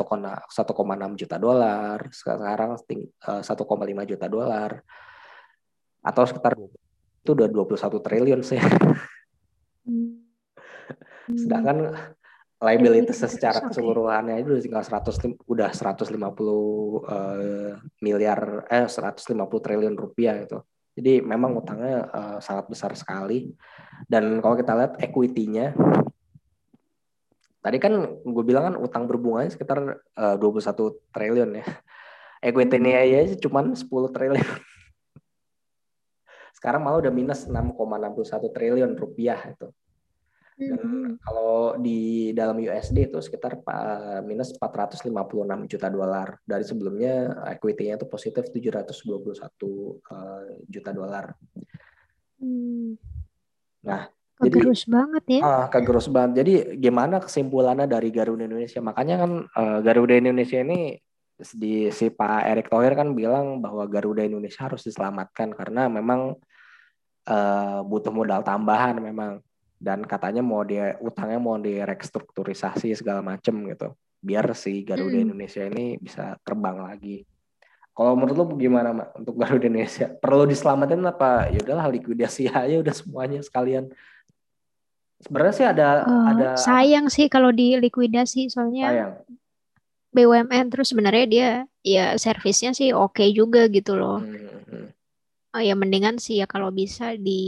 juta 1.14 1.38
dolar. 1.38 2.10
Sekarang 2.10 2.74
uh, 2.74 3.38
1,5 3.38 4.10
juta 4.10 4.26
dolar. 4.26 4.82
Atau 6.02 6.26
sekitar 6.26 6.58
itu 6.58 7.30
udah 7.30 7.46
21 7.54 8.02
triliun 8.02 8.42
sih. 8.42 8.58
Sedangkan 11.46 11.94
liabilities 12.66 13.30
secara 13.30 13.62
keseluruhannya 13.62 14.42
itu 14.42 14.58
tinggal 14.58 14.82
100 14.82 15.22
udah 15.46 15.70
150 15.70 16.18
uh, 16.18 17.78
miliar 18.02 18.66
eh 18.74 18.90
150 18.90 19.38
triliun 19.38 19.94
rupiah 19.94 20.42
itu 20.42 20.58
jadi 20.96 21.20
memang 21.20 21.60
utangnya 21.60 22.08
uh, 22.08 22.38
sangat 22.40 22.72
besar 22.72 22.96
sekali. 22.96 23.52
Dan 24.08 24.40
kalau 24.40 24.56
kita 24.56 24.72
lihat 24.72 24.96
equity-nya, 24.96 25.76
tadi 27.60 27.76
kan 27.76 28.16
gue 28.24 28.44
bilang 28.48 28.72
kan 28.72 28.76
utang 28.80 29.04
berbunganya 29.04 29.52
sekitar 29.52 30.00
uh, 30.16 30.36
21 30.40 30.96
triliun 31.12 31.50
ya. 31.60 31.66
Equity-nya 32.40 33.04
aja 33.04 33.36
cuma 33.44 33.60
10 33.60 33.84
triliun. 33.84 34.48
Sekarang 36.56 36.80
malah 36.80 37.04
udah 37.04 37.12
minus 37.12 37.44
6,61 37.44 38.56
triliun 38.56 38.96
rupiah 38.96 39.52
itu. 39.52 39.68
Dan 40.56 40.80
hmm. 40.80 41.12
kalau 41.20 41.76
di 41.76 42.15
dalam 42.36 42.60
USD 42.60 43.08
itu 43.08 43.16
sekitar 43.16 43.64
minus 44.28 44.52
456 44.60 45.08
juta 45.72 45.88
dolar. 45.88 46.36
Dari 46.44 46.64
sebelumnya 46.68 47.32
equity-nya 47.56 47.96
itu 47.96 48.04
positif 48.04 48.52
721 48.52 48.92
uh, 48.92 50.44
juta 50.68 50.90
dolar. 50.92 51.32
Hmm. 52.36 53.00
Nah, 53.80 54.12
kegerus 54.36 54.84
jadi, 54.84 54.92
banget 54.92 55.24
ya. 55.32 55.40
Ah, 55.40 55.66
kegerus 55.72 56.12
banget. 56.12 56.44
Jadi 56.44 56.54
gimana 56.76 57.24
kesimpulannya 57.24 57.88
dari 57.88 58.12
Garuda 58.12 58.44
Indonesia? 58.44 58.84
Makanya 58.84 59.16
kan 59.24 59.32
uh, 59.56 59.78
Garuda 59.80 60.20
Indonesia 60.20 60.60
ini 60.60 61.00
di 61.36 61.88
si 61.92 62.12
Pak 62.12 62.48
Erick 62.48 62.68
Thohir 62.68 62.92
kan 62.96 63.16
bilang 63.16 63.64
bahwa 63.64 63.88
Garuda 63.88 64.24
Indonesia 64.24 64.68
harus 64.68 64.84
diselamatkan 64.84 65.52
karena 65.56 65.88
memang 65.88 66.36
uh, 67.28 67.80
butuh 67.84 68.12
modal 68.12 68.40
tambahan 68.40 68.96
memang 68.96 69.44
dan 69.76 70.04
katanya 70.04 70.40
mau 70.40 70.64
dia 70.64 70.96
utangnya 71.04 71.40
mau 71.40 71.60
direkstrukturisasi 71.60 72.96
segala 72.96 73.20
macem 73.20 73.52
gitu 73.68 73.92
biar 74.26 74.50
si 74.56 74.82
Garuda 74.82 75.14
hmm. 75.14 75.26
Indonesia 75.30 75.62
ini 75.62 76.00
bisa 76.00 76.34
terbang 76.42 76.82
lagi. 76.82 77.22
Kalau 77.96 78.12
menurut 78.12 78.36
lo 78.36 78.44
gimana 78.58 78.92
mak 78.92 79.08
untuk 79.16 79.38
Garuda 79.38 79.70
Indonesia? 79.70 80.10
Perlu 80.10 80.44
diselamatin 80.50 81.00
apa? 81.06 81.48
Ya 81.48 81.62
udahlah 81.62 81.88
likuidasi 81.94 82.50
aja 82.52 82.76
udah 82.82 82.94
semuanya 82.94 83.40
sekalian. 83.40 83.88
Sebenarnya 85.16 85.54
sih 85.56 85.64
ada 85.64 86.04
uh, 86.04 86.24
ada 86.28 86.48
sayang 86.60 87.08
sih 87.08 87.30
kalau 87.32 87.48
di 87.48 87.78
likuidasi 87.80 88.52
soalnya 88.52 88.92
sayang. 88.92 89.12
BUMN 90.12 90.72
terus 90.72 90.92
sebenarnya 90.92 91.24
dia 91.28 91.48
ya 91.84 92.16
servisnya 92.16 92.72
sih 92.72 92.92
oke 92.92 93.16
okay 93.16 93.32
juga 93.32 93.68
gitu 93.68 93.96
loh. 93.96 94.20
Hmm. 94.20 94.45
Oh 95.56 95.62
ya 95.64 95.72
mendingan 95.72 96.20
sih 96.20 96.36
ya 96.36 96.44
kalau 96.44 96.68
bisa 96.68 97.16
di 97.16 97.40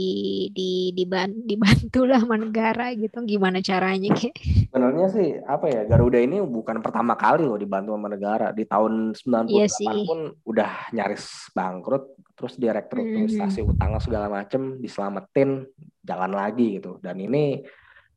di 0.49 0.89
diban, 0.97 1.29
dibantu 1.45 2.09
lah 2.09 2.17
sama 2.17 2.41
negara 2.41 2.89
gitu 2.97 3.21
gimana 3.21 3.61
caranya 3.61 4.09
kayak. 4.17 4.33
Sebenarnya 4.73 5.07
sih 5.13 5.37
apa 5.45 5.69
ya 5.69 5.85
Garuda 5.85 6.17
ini 6.17 6.41
bukan 6.41 6.81
pertama 6.81 7.13
kali 7.13 7.45
loh 7.45 7.61
dibantu 7.61 7.93
sama 7.93 8.09
negara. 8.09 8.49
Di 8.49 8.65
tahun 8.65 9.13
98 9.13 9.53
iya 9.53 9.69
pun 10.09 10.33
udah 10.41 10.89
nyaris 10.89 11.53
bangkrut 11.53 12.17
terus 12.33 12.57
direktur 12.57 13.05
mm-hmm. 13.05 13.77
utang 13.77 13.93
segala 14.01 14.25
macem 14.25 14.81
diselamatin 14.81 15.69
jalan 16.01 16.33
lagi 16.33 16.81
gitu. 16.81 16.97
Dan 17.05 17.21
ini 17.21 17.61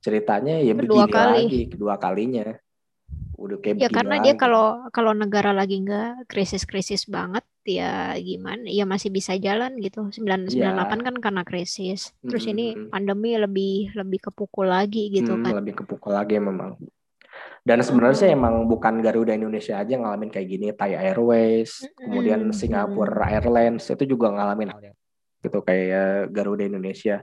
ceritanya 0.00 0.56
ya 0.56 0.72
kedua 0.72 1.04
begini 1.04 1.12
kali. 1.12 1.36
lagi 1.36 1.60
kedua 1.68 1.94
kalinya 2.00 2.48
udah 3.36 3.56
kayak 3.60 3.76
ya 3.76 3.90
karena 3.92 4.16
dia 4.24 4.34
kalau 4.40 4.88
kalau 4.88 5.12
negara 5.12 5.52
lagi 5.52 5.84
nggak 5.84 6.30
krisis-krisis 6.32 7.10
banget 7.10 7.44
ya 7.62 8.14
gimana 8.18 8.66
ya 8.66 8.82
masih 8.82 9.14
bisa 9.14 9.38
jalan 9.38 9.78
gitu 9.78 10.10
998 10.10 10.58
ya. 10.58 10.84
kan 10.86 11.16
karena 11.22 11.42
krisis 11.46 12.10
terus 12.22 12.44
hmm. 12.46 12.52
ini 12.52 12.64
pandemi 12.90 13.38
lebih 13.38 13.94
lebih 13.94 14.30
kepukul 14.30 14.66
lagi 14.66 15.10
gitu 15.14 15.38
hmm, 15.38 15.44
kan 15.46 15.52
lebih 15.62 15.74
kepukul 15.82 16.12
lagi 16.12 16.42
memang 16.42 16.74
dan 17.62 17.78
sebenarnya 17.78 18.18
sih 18.18 18.30
emang 18.34 18.66
bukan 18.66 18.98
Garuda 18.98 19.38
Indonesia 19.38 19.78
aja 19.78 19.94
ngalamin 19.94 20.34
kayak 20.34 20.48
gini 20.50 20.66
Thai 20.74 20.98
Airways 20.98 21.86
hmm. 21.86 21.90
kemudian 22.02 22.40
Singapore 22.50 23.14
hmm. 23.22 23.30
Airlines 23.38 23.84
itu 23.86 24.04
juga 24.04 24.34
ngalamin 24.34 24.68
hal 24.74 24.80
yang 24.92 24.96
gitu 25.42 25.58
kayak 25.62 26.30
Garuda 26.30 26.66
Indonesia 26.66 27.22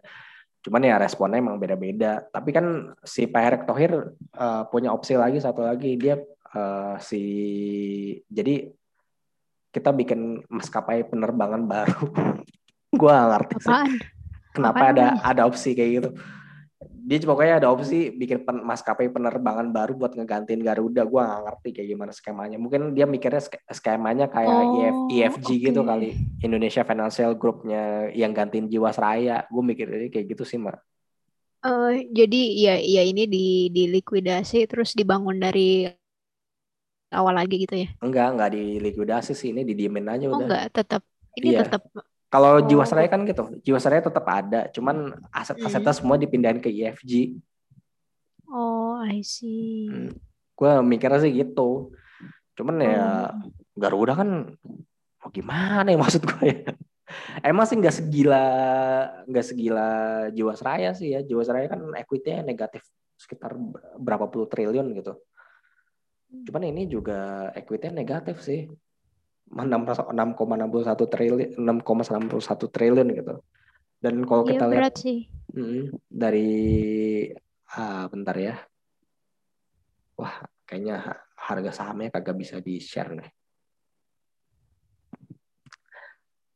Cuman 0.59 0.83
ya 0.83 0.99
responnya 0.99 1.39
emang 1.39 1.55
beda-beda. 1.55 2.19
Tapi 2.27 2.51
kan 2.51 2.91
si 3.07 3.31
Pak 3.31 3.43
Erick 3.47 3.63
Thohir 3.63 4.11
uh, 4.35 4.63
punya 4.67 4.91
opsi 4.91 5.15
lagi 5.15 5.39
satu 5.39 5.63
lagi 5.63 5.95
dia 5.95 6.19
uh, 6.51 6.99
si 6.99 7.23
jadi 8.27 8.67
kita 9.69 9.93
bikin 9.93 10.43
maskapai 10.49 11.05
penerbangan 11.05 11.65
baru. 11.65 12.03
Gua 12.99 13.33
ngerti 13.35 13.55
sih. 13.63 13.73
Kenapa 14.49 14.81
Apaan 14.81 14.93
ada 14.97 15.05
ada 15.21 15.41
opsi 15.45 15.77
kayak 15.77 15.91
gitu 16.01 16.09
dia 17.09 17.17
pokoknya 17.25 17.57
ada 17.57 17.73
opsi 17.73 18.13
bikin 18.13 18.45
pen, 18.45 18.61
maskapai 18.61 19.09
penerbangan 19.09 19.73
baru 19.73 19.97
buat 19.97 20.13
ngegantiin 20.13 20.61
Garuda. 20.61 21.01
Gua 21.09 21.25
gak 21.25 21.41
ngerti 21.41 21.69
kayak 21.81 21.87
gimana 21.89 22.11
skemanya. 22.13 22.57
Mungkin 22.61 22.93
dia 22.93 23.09
mikirnya 23.09 23.41
skemanya 23.73 24.29
kayak 24.29 24.53
oh, 24.53 24.77
EF, 24.77 24.95
EFG 25.09 25.47
okay. 25.49 25.65
gitu 25.73 25.81
kali. 25.81 26.13
Indonesia 26.45 26.85
Financial 26.85 27.33
Groupnya 27.33 28.13
yang 28.13 28.29
gantiin 28.37 28.69
Jiwasraya. 28.69 29.49
Gue 29.49 29.63
mikirnya 29.65 30.05
kayak 30.13 30.37
gitu 30.37 30.45
sih, 30.45 30.61
Mak. 30.61 30.77
Uh, 31.59 31.97
jadi 32.13 32.41
ya 32.55 32.75
ya 32.79 33.03
ini 33.03 33.27
di 33.27 33.67
dilikuidasi 33.73 34.63
terus 34.69 34.95
dibangun 34.95 35.43
dari 35.43 35.91
awal 37.09 37.33
lagi 37.33 37.65
gitu 37.65 37.75
ya? 37.75 37.89
Enggak, 38.01 38.27
enggak 38.37 38.49
dilikuidasi 38.53 39.33
sih. 39.33 39.53
Ini 39.53 39.65
didiemin 39.65 40.07
aja 40.09 40.25
oh, 40.29 40.37
udah. 40.37 40.45
enggak, 40.45 40.63
tetap 40.73 41.01
ini 41.37 41.55
iya. 41.55 41.65
tetap 41.65 41.85
kalau 42.29 42.61
oh. 42.61 42.65
Jiwasraya 42.65 43.09
kan 43.09 43.25
gitu, 43.25 43.57
Jiwasraya 43.65 44.05
tetap 44.05 44.21
ada, 44.29 44.69
cuman 44.69 45.17
aset-asetnya 45.33 45.93
hmm. 45.93 45.99
semua 45.99 46.15
dipindahin 46.21 46.61
ke 46.61 46.69
IFG. 46.69 47.41
Oh, 48.45 49.01
I 49.01 49.25
see. 49.25 49.89
Hmm. 49.89 50.13
Gue 50.53 50.71
mikirnya 50.85 51.25
sih 51.25 51.33
gitu. 51.33 51.89
Cuman 52.53 52.85
ya 52.85 53.33
oh. 53.33 53.49
Garuda 53.73 54.13
kan 54.13 54.29
mau 55.19 55.29
gimana 55.33 55.89
ya 55.89 55.97
maksud 55.97 56.21
gue 56.21 56.43
ya. 56.45 56.69
Emang 57.41 57.65
sih 57.65 57.81
nggak 57.81 57.95
segila 57.97 58.45
nggak 59.25 59.45
segila 59.45 59.87
Jiwasraya 60.29 60.93
sih 60.93 61.17
ya. 61.17 61.25
Jiwasraya 61.25 61.65
kan 61.65 61.81
equity-nya 61.97 62.45
negatif 62.45 62.85
sekitar 63.17 63.57
berapa 63.97 64.29
puluh 64.29 64.45
triliun 64.45 64.93
gitu. 64.93 65.17
Cuman 66.29 66.63
ini 66.69 66.85
juga 66.85 67.49
equity-nya 67.57 67.93
negatif 67.93 68.41
sih. 68.45 68.69
6,61 69.49 71.09
triliun 71.09 71.57
6,61 71.57 72.69
triliun 72.69 73.07
gitu. 73.17 73.35
Dan 73.97 74.21
kalau 74.29 74.45
iya, 74.45 74.51
kita 74.53 74.65
lihat 74.69 74.95
sih. 75.01 75.25
Dari 76.05 76.49
ah 77.73 78.05
bentar 78.07 78.37
ya. 78.37 78.55
Wah, 80.21 80.45
kayaknya 80.69 81.25
harga 81.33 81.71
sahamnya 81.73 82.13
kagak 82.13 82.37
bisa 82.37 82.61
di 82.61 82.77
share 82.77 83.17
nih. 83.17 83.29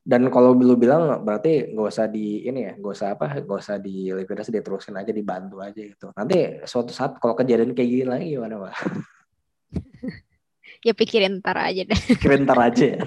Dan 0.04 0.28
kalau 0.28 0.52
lu 0.52 0.76
bilang 0.76 1.24
berarti 1.24 1.72
nggak 1.72 1.88
usah 1.88 2.12
di 2.12 2.44
ini 2.44 2.68
ya, 2.68 2.74
nggak 2.76 2.92
usah 2.92 3.16
apa, 3.16 3.40
nggak 3.40 3.60
usah 3.64 3.80
di 3.80 4.12
likuidasi 4.12 4.52
diterusin 4.52 5.00
aja 5.00 5.16
dibantu 5.16 5.64
aja 5.64 5.80
gitu. 5.80 6.12
Nanti 6.12 6.60
suatu 6.68 6.92
saat 6.92 7.16
kalau 7.24 7.34
kejadian 7.40 7.72
kayak 7.72 7.88
gini 7.90 8.06
lagi 8.06 8.36
gimana 8.36 8.68
pak? 8.68 8.74
ya 10.84 10.94
pikirin 10.94 11.40
ntar 11.40 11.58
aja 11.58 11.82
deh. 11.88 12.00
Pikirin 12.12 12.44
ntar 12.44 12.60
aja 12.60 12.86
ya. 13.00 13.04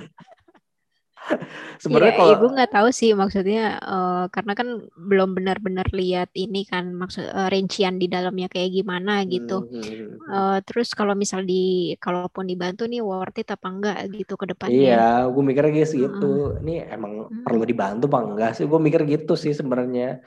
Sebenarnya 1.83 2.15
ya, 2.15 2.19
kalau 2.19 2.33
ibu 2.39 2.47
nggak 2.55 2.73
tahu 2.73 2.89
sih 2.95 3.11
maksudnya 3.13 3.83
uh, 3.83 4.25
karena 4.31 4.53
kan 4.55 4.69
belum 4.95 5.35
benar-benar 5.37 5.91
lihat 5.93 6.31
ini 6.39 6.65
kan 6.65 6.95
maksud 6.95 7.27
uh, 7.27 7.51
rincian 7.51 7.99
di 7.99 8.07
dalamnya 8.07 8.47
kayak 8.47 8.71
gimana 8.73 9.27
gitu. 9.27 9.67
Hmm. 9.67 10.17
Uh, 10.27 10.59
terus 10.63 10.95
kalau 10.95 11.13
misal 11.19 11.43
di 11.43 11.95
kalaupun 11.99 12.47
dibantu 12.49 12.87
nih 12.87 13.03
worth 13.03 13.43
it 13.43 13.51
apa 13.51 13.67
enggak 13.69 13.99
gitu 14.15 14.39
ke 14.39 14.55
depannya. 14.55 14.79
Iya, 14.97 15.07
gue 15.29 15.43
mikir 15.43 15.65
gitu. 15.75 16.31
Uh 16.31 16.55
-uh. 16.57 16.63
Ini 16.63 16.95
emang 16.95 17.29
hmm. 17.29 17.43
perlu 17.45 17.63
dibantu 17.67 18.07
apa 18.09 18.19
enggak 18.23 18.51
sih? 18.57 18.65
Gue 18.65 18.81
mikir 18.81 19.03
gitu 19.05 19.35
sih 19.35 19.53
sebenarnya. 19.53 20.23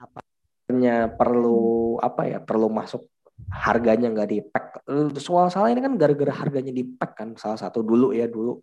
Apa 0.00 0.22
perlu 1.18 1.98
hmm. 1.98 2.06
apa 2.06 2.22
ya? 2.30 2.38
Perlu 2.40 2.70
masuk 2.70 3.13
harganya 3.50 4.08
nggak 4.10 4.28
di 4.30 4.38
pack. 4.42 4.66
Soal 5.18 5.50
salah 5.50 5.70
ini 5.70 5.82
kan 5.82 5.94
gara-gara 5.98 6.32
harganya 6.32 6.70
di 6.74 6.84
pack 6.86 7.12
kan 7.18 7.28
salah 7.34 7.58
satu 7.58 7.82
dulu 7.82 8.14
ya 8.14 8.26
dulu 8.30 8.62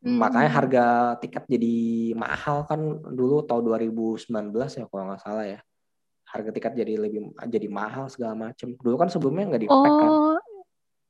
Hmm. 0.00 0.16
Makanya 0.16 0.50
harga 0.50 0.86
tiket 1.20 1.44
jadi 1.44 1.76
mahal 2.16 2.64
kan 2.64 2.80
dulu 3.04 3.44
tahun 3.44 3.92
2019 3.92 4.32
ya 4.80 4.84
kalau 4.88 5.04
nggak 5.12 5.20
salah 5.20 5.44
ya. 5.44 5.60
Harga 6.24 6.50
tiket 6.56 6.72
jadi 6.72 6.96
lebih 6.96 7.36
jadi 7.36 7.68
mahal 7.68 8.08
segala 8.08 8.48
macam. 8.48 8.72
Dulu 8.80 8.96
kan 8.96 9.12
sebelumnya 9.12 9.52
nggak 9.52 9.62
di 9.62 9.68
oh, 9.68 9.84
kan. 9.84 10.10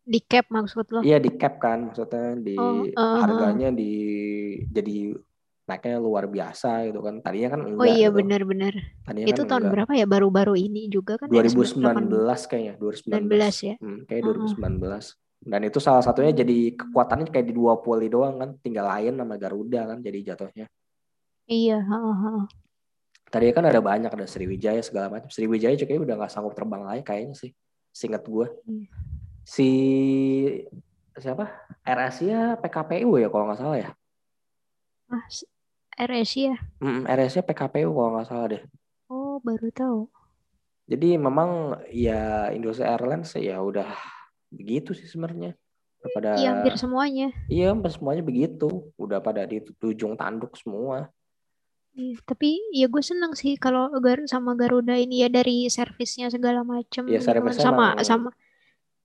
Di 0.02 0.20
cap 0.26 0.50
maksud 0.50 0.90
lo? 0.90 1.00
Iya 1.06 1.22
di 1.22 1.30
cap 1.38 1.62
kan 1.62 1.86
maksudnya 1.86 2.34
di 2.34 2.58
oh, 2.58 2.82
uh, 2.82 3.16
harganya 3.22 3.70
di 3.70 3.92
jadi 4.66 5.14
naiknya 5.70 6.02
luar 6.02 6.26
biasa 6.26 6.90
gitu 6.90 6.98
kan. 6.98 7.22
Tadinya 7.22 7.54
kan 7.54 7.60
enggak. 7.62 7.82
Oh 7.82 7.86
iya 7.86 8.08
gitu. 8.10 8.18
benar-benar. 8.18 8.74
Itu 9.22 9.46
kan 9.46 9.48
tahun 9.54 9.62
enggak. 9.62 9.72
berapa 9.78 9.92
ya? 9.94 10.06
Baru-baru 10.10 10.54
ini 10.58 10.90
juga 10.90 11.14
kan? 11.14 11.30
2019 11.30 11.86
ya, 11.86 12.36
kayaknya. 12.50 12.74
2019. 12.82 13.30
2019 13.30 13.68
ya. 13.70 13.74
Hmm, 13.78 13.98
kayak 14.10 14.22
uh 14.26 14.34
-huh. 14.34 14.50
2019. 14.58 15.14
Dan 15.40 15.60
itu 15.64 15.78
salah 15.80 16.04
satunya 16.04 16.36
jadi 16.36 16.76
kekuatannya 16.76 17.32
kayak 17.32 17.46
di 17.48 17.54
dua 17.56 17.80
poli 17.80 18.12
doang 18.12 18.36
kan, 18.36 18.50
tinggal 18.60 18.84
Lion 18.92 19.16
sama 19.16 19.40
Garuda 19.40 19.88
kan 19.88 19.98
jadi 20.04 20.34
jatuhnya. 20.34 20.66
Iya. 21.48 21.80
Uh, 21.80 22.12
uh. 22.12 22.42
Tadi 23.30 23.46
kan 23.54 23.64
ada 23.64 23.80
banyak 23.80 24.10
ada 24.10 24.26
Sriwijaya 24.26 24.82
segala 24.84 25.08
macam. 25.08 25.32
Sriwijaya 25.32 25.78
juga 25.78 25.96
udah 25.96 26.14
nggak 26.20 26.32
sanggup 26.34 26.52
terbang 26.52 26.82
lagi 26.84 27.02
kayaknya 27.06 27.34
sih, 27.38 27.54
singkat 27.94 28.26
gue. 28.26 28.46
Iya. 28.68 28.86
Si 29.46 29.68
siapa? 31.16 31.46
Air 31.88 32.00
Asia 32.10 32.58
PKPU 32.60 33.16
ya 33.16 33.32
kalau 33.32 33.48
nggak 33.48 33.60
salah 33.60 33.78
ya. 33.80 33.90
Air 35.98 36.22
Asia. 36.22 36.54
Mm, 36.78 37.08
Asia 37.08 37.42
PKPU 37.42 37.90
kalau 37.94 38.10
nggak 38.18 38.26
salah 38.28 38.46
deh. 38.52 38.62
Oh 39.10 39.42
baru 39.42 39.68
tahu. 39.74 40.00
Jadi 40.90 41.14
memang 41.18 41.78
ya 41.90 42.50
Indonesia 42.50 42.86
Airlines 42.86 43.34
ya 43.38 43.62
udah 43.62 43.90
begitu 44.50 44.90
sih 44.92 45.06
sebenarnya 45.06 45.54
pada 46.08 46.40
iya 46.40 46.56
hampir 46.56 46.74
semuanya 46.80 47.28
iya 47.52 47.70
hampir 47.70 47.92
semuanya 47.92 48.24
begitu 48.24 48.88
udah 48.96 49.20
pada 49.20 49.44
di 49.44 49.60
ujung 49.84 50.16
tanduk 50.16 50.56
semua 50.56 51.12
iya, 51.92 52.16
tapi 52.24 52.56
ya 52.72 52.88
gue 52.88 53.04
seneng 53.04 53.36
sih 53.36 53.60
kalau 53.60 53.92
Gar 54.00 54.24
sama 54.24 54.56
Garuda 54.56 54.96
ini 54.96 55.20
ya 55.20 55.28
dari 55.28 55.68
servisnya 55.68 56.32
segala 56.32 56.64
macem 56.64 57.04
iya, 57.06 57.20
kan. 57.20 57.52
sama 57.52 57.86
emang... 57.94 58.04
sama 58.04 58.30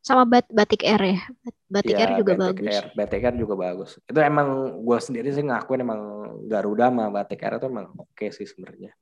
sama 0.06 0.22
bat 0.30 0.46
batik 0.54 0.86
air 0.86 1.18
ya 1.18 1.20
batik 1.66 1.98
ya, 1.98 2.06
air 2.06 2.12
juga 2.22 2.34
batik 2.38 2.62
bagus 2.62 2.76
air. 2.78 2.86
batik 2.94 3.22
air 3.26 3.36
juga 3.42 3.56
bagus 3.58 3.92
itu 4.06 4.20
emang 4.22 4.48
gue 4.86 4.98
sendiri 5.02 5.30
sih 5.34 5.42
ngakuin 5.42 5.82
emang 5.82 6.02
Garuda 6.46 6.94
sama 6.94 7.10
batik 7.10 7.42
air 7.42 7.58
itu 7.58 7.66
emang 7.66 7.90
oke 7.98 8.14
okay 8.14 8.30
sih 8.30 8.46
sebenarnya 8.46 8.94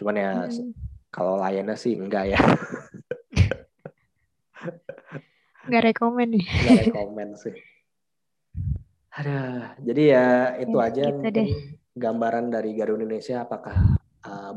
cuman 0.00 0.14
ya 0.16 0.30
hmm. 0.48 0.72
kalau 1.12 1.36
layannya 1.36 1.76
sih 1.76 2.00
enggak 2.00 2.32
ya 2.32 2.40
Gak 5.68 5.84
rekomen 5.84 6.28
nih. 6.32 6.44
Gak 6.48 6.80
rekomen 6.88 7.28
sih. 7.36 7.56
Ada. 9.12 9.38
Jadi 9.84 10.02
ya 10.08 10.56
itu 10.56 10.76
ya, 10.76 10.86
aja 10.88 11.02
gitu 11.12 11.28
deh. 11.28 11.48
gambaran 11.98 12.48
dari 12.48 12.78
Garuda 12.78 13.02
Indonesia 13.02 13.42
apakah 13.42 13.76
uh, 14.22 14.52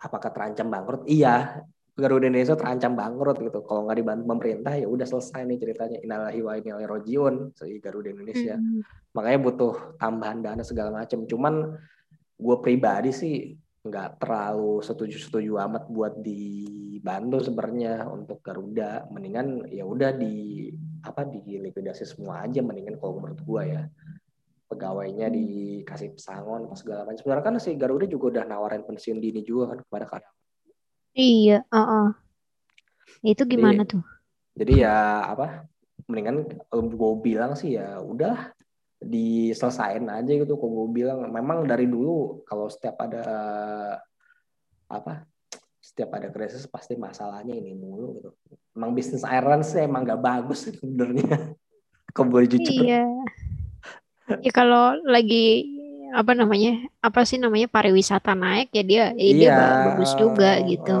apakah 0.00 0.30
terancam 0.30 0.70
bangkrut? 0.70 1.02
Iya, 1.10 1.66
Garuda 1.92 2.24
Indonesia 2.24 2.56
terancam 2.56 2.96
bangkrut 2.96 3.36
gitu. 3.44 3.60
Kalau 3.68 3.84
nggak 3.84 3.98
dibantu 4.00 4.24
pemerintah 4.24 4.72
ya 4.80 4.88
udah 4.88 5.04
selesai 5.04 5.44
nih 5.44 5.58
ceritanya. 5.60 5.98
Inalahi 6.00 6.40
wa 6.40 6.52
inalahi 6.56 6.88
rojiun 6.88 7.52
si 7.52 7.76
Garuda 7.84 8.08
Indonesia. 8.16 8.56
Hmm. 8.56 8.80
Makanya 9.12 9.38
butuh 9.44 9.74
tambahan 10.00 10.40
dana 10.40 10.64
segala 10.64 11.04
macam. 11.04 11.28
Cuman 11.28 11.76
gue 12.40 12.56
pribadi 12.64 13.12
sih 13.12 13.34
nggak 13.82 14.22
terlalu 14.22 14.78
setuju-setuju 14.78 15.58
amat 15.66 15.90
buat 15.90 16.14
dibantu 16.22 17.42
sebenarnya 17.42 18.06
untuk 18.06 18.38
Garuda 18.38 19.10
mendingan 19.10 19.66
ya 19.66 19.82
udah 19.82 20.14
di 20.14 20.70
apa 21.02 21.26
di 21.26 21.58
likuidasi 21.58 22.06
semua 22.06 22.46
aja 22.46 22.62
mendingan 22.62 22.94
kalau 23.02 23.18
menurut 23.18 23.42
gua 23.42 23.66
ya 23.66 23.82
pegawainya 24.70 25.26
hmm. 25.26 25.34
dikasih 25.34 26.14
pesangon 26.14 26.70
pas 26.70 26.78
segala 26.78 27.10
macam 27.10 27.18
sebenarnya 27.26 27.42
kan 27.42 27.54
si 27.58 27.74
Garuda 27.74 28.06
juga 28.06 28.38
udah 28.38 28.44
nawarin 28.46 28.86
pensiun 28.86 29.18
dini 29.18 29.42
juga 29.42 29.74
kan 29.74 29.78
kepada 29.82 30.06
karyawan 30.06 30.41
iya 31.16 31.64
uh 31.68 31.78
-uh. 31.78 32.06
itu 33.22 33.42
gimana 33.46 33.84
jadi, 33.86 33.92
tuh? 33.92 34.02
jadi 34.58 34.72
ya 34.88 34.96
apa 35.30 35.68
mendingan 36.10 36.44
gue 36.70 37.12
bilang 37.22 37.52
sih 37.54 37.78
ya 37.78 38.02
udah 38.02 38.52
diselesain 39.02 40.06
aja 40.06 40.32
gitu 40.32 40.54
kok 40.54 40.70
gue 40.70 40.88
bilang. 40.94 41.26
Memang 41.28 41.66
dari 41.66 41.90
dulu 41.90 42.42
kalau 42.46 42.70
setiap 42.70 43.02
ada 43.02 43.24
apa 44.86 45.26
setiap 45.82 46.14
ada 46.14 46.30
krisis 46.30 46.64
pasti 46.70 46.94
masalahnya 46.94 47.58
ini 47.58 47.74
mulu 47.74 48.22
gitu. 48.22 48.30
Emang 48.72 48.94
bisnis 48.94 49.26
airline 49.26 49.66
sih 49.66 49.82
emang 49.82 50.06
gak 50.06 50.22
bagus 50.22 50.70
sebenarnya. 50.70 51.52
Kok 52.14 52.28
boleh 52.28 52.46
jujur. 52.46 52.86
Iya. 52.86 53.04
Ya 54.40 54.52
kalau 54.54 54.96
lagi 55.02 55.66
apa 56.12 56.32
namanya 56.36 56.86
apa 57.00 57.24
sih 57.24 57.40
namanya 57.40 57.66
pariwisata 57.72 58.36
naik 58.36 58.68
ya 58.76 58.84
dia 58.84 59.04
ya 59.16 59.16
iya, 59.16 59.34
dia 59.34 59.52
bagus 59.88 60.12
juga 60.14 60.60
gitu 60.68 60.96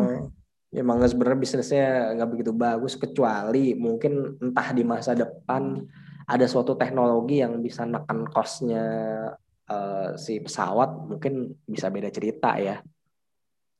ya 0.72 0.80
emang 0.80 1.04
sebenarnya 1.04 1.38
bisnisnya 1.38 2.16
nggak 2.16 2.30
begitu 2.32 2.52
bagus 2.56 2.96
kecuali 2.96 3.76
mungkin 3.76 4.40
entah 4.40 4.72
di 4.72 4.82
masa 4.82 5.12
depan 5.12 5.84
ada 6.24 6.46
suatu 6.48 6.72
teknologi 6.80 7.44
yang 7.44 7.60
bisa 7.60 7.84
neken 7.84 8.24
costnya 8.32 8.84
uh, 9.68 10.14
si 10.16 10.38
pesawat 10.40 10.90
mungkin 11.08 11.56
bisa 11.66 11.90
beda 11.90 12.08
cerita 12.08 12.56
ya. 12.58 12.80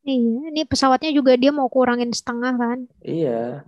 Iya, 0.02 0.50
ini 0.50 0.62
pesawatnya 0.66 1.14
juga 1.14 1.38
dia 1.38 1.54
mau 1.54 1.70
kurangin 1.70 2.10
setengah 2.10 2.58
kan? 2.58 2.78
Iya. 3.06 3.62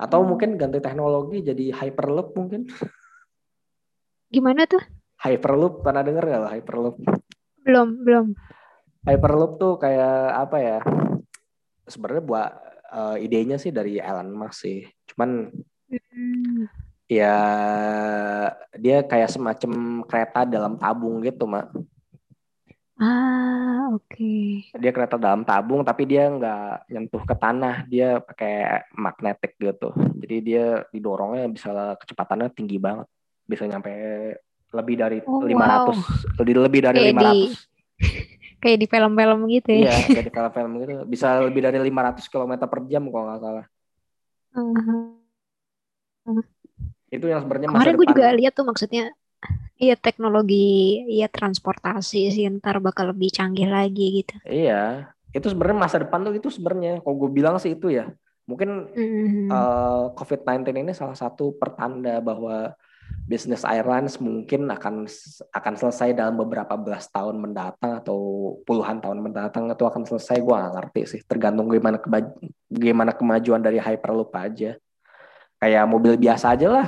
Atau 0.00 0.24
hmm. 0.24 0.28
mungkin 0.32 0.50
ganti 0.56 0.80
teknologi 0.80 1.44
jadi 1.44 1.76
hyperloop 1.76 2.32
mungkin. 2.32 2.64
Gimana 4.34 4.64
tuh? 4.64 4.80
Hyperloop, 5.22 5.84
pernah 5.84 6.02
denger 6.04 6.24
gak 6.28 6.40
lo 6.42 6.48
hyperloop? 6.52 6.96
Belum, 7.64 7.88
belum. 8.04 8.26
Hyperloop 9.06 9.52
tuh 9.56 9.74
kayak 9.80 10.18
apa 10.34 10.56
ya? 10.60 10.78
Sebenarnya 11.86 12.24
buat 12.24 12.50
uh, 12.92 13.16
idenya 13.16 13.56
sih 13.56 13.70
dari 13.70 14.02
Elon 14.02 14.34
Musk 14.34 14.66
sih. 14.66 14.84
Cuman 15.08 15.50
hmm 15.86 16.86
ya 17.06 17.34
dia 18.74 19.06
kayak 19.06 19.30
semacam 19.30 20.02
kereta 20.10 20.42
dalam 20.42 20.74
tabung 20.74 21.22
gitu 21.22 21.46
mak 21.46 21.70
ah 22.98 23.94
oke 23.94 24.10
okay. 24.10 24.66
dia 24.74 24.90
kereta 24.90 25.14
dalam 25.14 25.46
tabung 25.46 25.86
tapi 25.86 26.02
dia 26.02 26.26
nggak 26.26 26.90
nyentuh 26.90 27.22
ke 27.22 27.34
tanah 27.38 27.86
dia 27.86 28.18
pakai 28.18 28.82
magnetik 28.98 29.54
gitu 29.54 29.94
jadi 30.18 30.36
dia 30.42 30.66
didorongnya 30.90 31.46
bisa 31.46 31.94
kecepatannya 32.02 32.50
tinggi 32.50 32.82
banget 32.82 33.06
bisa 33.46 33.70
nyampe 33.70 33.94
lebih 34.74 34.94
dari 34.98 35.18
oh, 35.22 35.44
500 35.44 35.52
wow. 35.52 35.94
lebih 36.42 36.54
lebih 36.62 36.80
dari 36.82 36.98
kayak 36.98 37.14
500 37.14 37.22
di, 37.22 37.40
kayak 38.62 38.78
di 38.82 38.86
film-film 38.90 39.38
gitu 39.52 39.70
ya 39.70 39.80
iya 39.86 39.94
kayak 40.14 40.24
di 40.26 40.32
film-film 40.32 40.70
gitu 40.82 40.92
bisa 41.06 41.26
lebih 41.44 41.60
dari 41.62 41.78
500 41.78 42.32
km 42.32 42.52
per 42.66 42.80
jam 42.90 43.02
kalau 43.10 43.24
nggak 43.30 43.40
salah 43.40 43.66
uh 44.56 44.60
-huh 44.62 45.26
itu 47.10 47.26
yang 47.30 47.40
sebenarnya 47.42 47.70
kemarin 47.70 47.94
gue 47.94 48.08
juga 48.10 48.26
lihat 48.34 48.52
tuh 48.54 48.66
maksudnya 48.66 49.14
Iya 49.76 49.92
teknologi, 49.92 51.04
iya 51.04 51.28
transportasi 51.28 52.32
sih 52.32 52.48
ntar 52.48 52.80
bakal 52.80 53.12
lebih 53.12 53.28
canggih 53.28 53.68
lagi 53.68 54.24
gitu. 54.24 54.40
Iya, 54.48 55.12
itu 55.36 55.52
sebenarnya 55.52 55.76
masa 55.84 56.00
depan 56.00 56.24
tuh 56.24 56.32
itu 56.32 56.48
sebenarnya. 56.48 57.04
Kalau 57.04 57.12
gue 57.20 57.28
bilang 57.28 57.60
sih 57.60 57.76
itu 57.76 57.92
ya, 57.92 58.08
mungkin 58.48 58.88
mm-hmm. 58.88 59.52
uh, 59.52 59.52
eh, 59.52 60.04
COVID-19 60.16 60.80
ini 60.80 60.96
salah 60.96 61.12
satu 61.12 61.52
pertanda 61.60 62.24
bahwa 62.24 62.72
bisnis 63.26 63.66
airlines 63.66 64.22
mungkin 64.22 64.70
akan 64.70 65.10
akan 65.50 65.74
selesai 65.74 66.14
dalam 66.14 66.38
beberapa 66.38 66.78
belas 66.78 67.10
tahun 67.10 67.42
mendatang 67.42 67.98
atau 67.98 68.18
puluhan 68.62 69.02
tahun 69.02 69.18
mendatang 69.18 69.66
itu 69.66 69.84
akan 69.84 70.06
selesai. 70.06 70.38
Gue 70.40 70.54
gak 70.54 70.74
ngerti 70.78 71.00
sih, 71.10 71.20
tergantung 71.26 71.66
gimana 71.66 71.98
keba- 71.98 72.38
gimana 72.70 73.10
kemajuan 73.10 73.60
dari 73.60 73.82
Hyperloop 73.82 74.30
aja. 74.32 74.78
kayak 75.56 75.88
mobil 75.88 76.20
biasa 76.20 76.52
aja 76.52 76.68
lah 76.68 76.86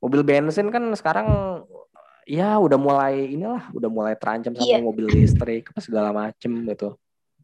mobil 0.00 0.24
bensin 0.24 0.72
kan 0.72 0.82
sekarang 0.96 1.60
ya 2.24 2.56
udah 2.56 2.78
mulai 2.80 3.36
inilah 3.36 3.68
udah 3.76 3.90
mulai 3.92 4.14
terancam 4.16 4.56
sama 4.56 4.66
yeah. 4.66 4.80
mobil 4.80 5.06
listrik 5.12 5.68
apa 5.68 5.80
segala 5.84 6.10
macem 6.10 6.50
gitu 6.64 6.96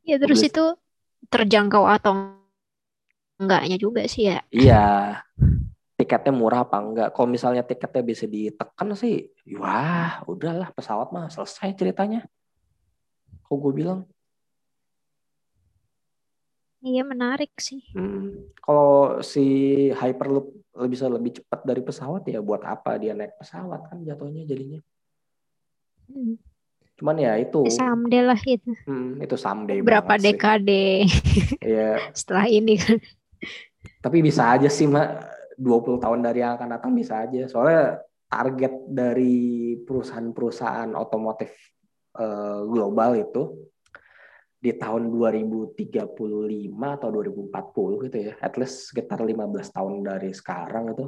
ya 0.02 0.16
terus 0.16 0.40
mobil... 0.40 0.50
itu 0.50 0.64
terjangkau 1.28 1.84
atau 1.84 2.40
enggaknya 3.36 3.76
juga 3.76 4.08
sih 4.08 4.32
ya 4.32 4.40
iya 4.48 5.20
tiketnya 6.06 6.30
murah 6.30 6.62
apa 6.62 6.78
enggak 6.78 7.08
kalau 7.10 7.26
misalnya 7.26 7.66
tiketnya 7.66 8.06
bisa 8.06 8.30
ditekan 8.30 8.94
sih 8.94 9.26
wah 9.58 10.22
udahlah 10.30 10.70
pesawat 10.70 11.10
mah 11.10 11.26
selesai 11.26 11.74
ceritanya 11.74 12.22
kok 13.42 13.58
gue 13.58 13.74
bilang 13.74 14.06
Iya 16.86 17.02
menarik 17.02 17.50
sih. 17.58 17.82
Hmm, 17.98 18.46
kalau 18.62 19.18
si 19.18 19.42
Hyperloop 19.90 20.54
bisa 20.86 21.10
lebih 21.10 21.42
cepat 21.42 21.66
dari 21.66 21.82
pesawat 21.82 22.22
ya 22.30 22.38
buat 22.38 22.62
apa 22.62 22.94
dia 22.94 23.10
naik 23.10 23.34
pesawat 23.42 23.90
kan 23.90 24.06
jatuhnya 24.06 24.46
jadinya. 24.46 24.78
Hmm. 26.06 26.38
Cuman 26.94 27.18
ya 27.18 27.34
itu. 27.42 27.66
Someday 27.74 28.22
lah 28.22 28.38
itu. 28.38 28.70
Hmm, 28.86 29.18
itu 29.18 29.34
someday. 29.34 29.82
Berapa 29.82 30.14
dekade? 30.14 31.10
Iya. 31.58 32.06
Setelah 32.18 32.46
ini 32.54 32.78
kan. 32.78 33.02
Tapi 33.98 34.22
bisa 34.22 34.54
aja 34.54 34.70
sih 34.70 34.86
mak 34.86 35.35
20 35.56 36.04
tahun 36.04 36.20
dari 36.20 36.44
yang 36.44 36.60
akan 36.60 36.68
datang 36.76 36.92
bisa 36.92 37.24
aja. 37.24 37.48
Soalnya 37.48 38.00
target 38.28 38.74
dari 38.88 39.74
perusahaan-perusahaan 39.82 40.92
otomotif 40.92 41.52
uh, 42.18 42.66
global 42.66 43.16
itu 43.16 43.42
di 44.56 44.74
tahun 44.74 45.12
2035 45.12 45.76
atau 46.74 47.08
2040 47.12 48.04
gitu 48.08 48.16
ya, 48.18 48.34
at 48.40 48.56
least 48.58 48.90
sekitar 48.90 49.22
15 49.22 49.36
tahun 49.70 49.94
dari 50.02 50.34
sekarang 50.34 50.96
itu, 50.96 51.04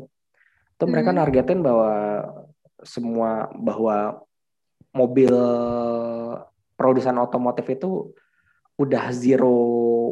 itu 0.78 0.84
hmm. 0.84 0.92
mereka 0.94 1.10
nargetin 1.10 1.60
bahwa 1.64 2.22
semua 2.86 3.50
bahwa 3.58 4.22
mobil 4.94 5.34
produsen 6.78 7.18
otomotif 7.18 7.66
itu 7.66 8.14
udah 8.78 9.10
zero 9.10 9.58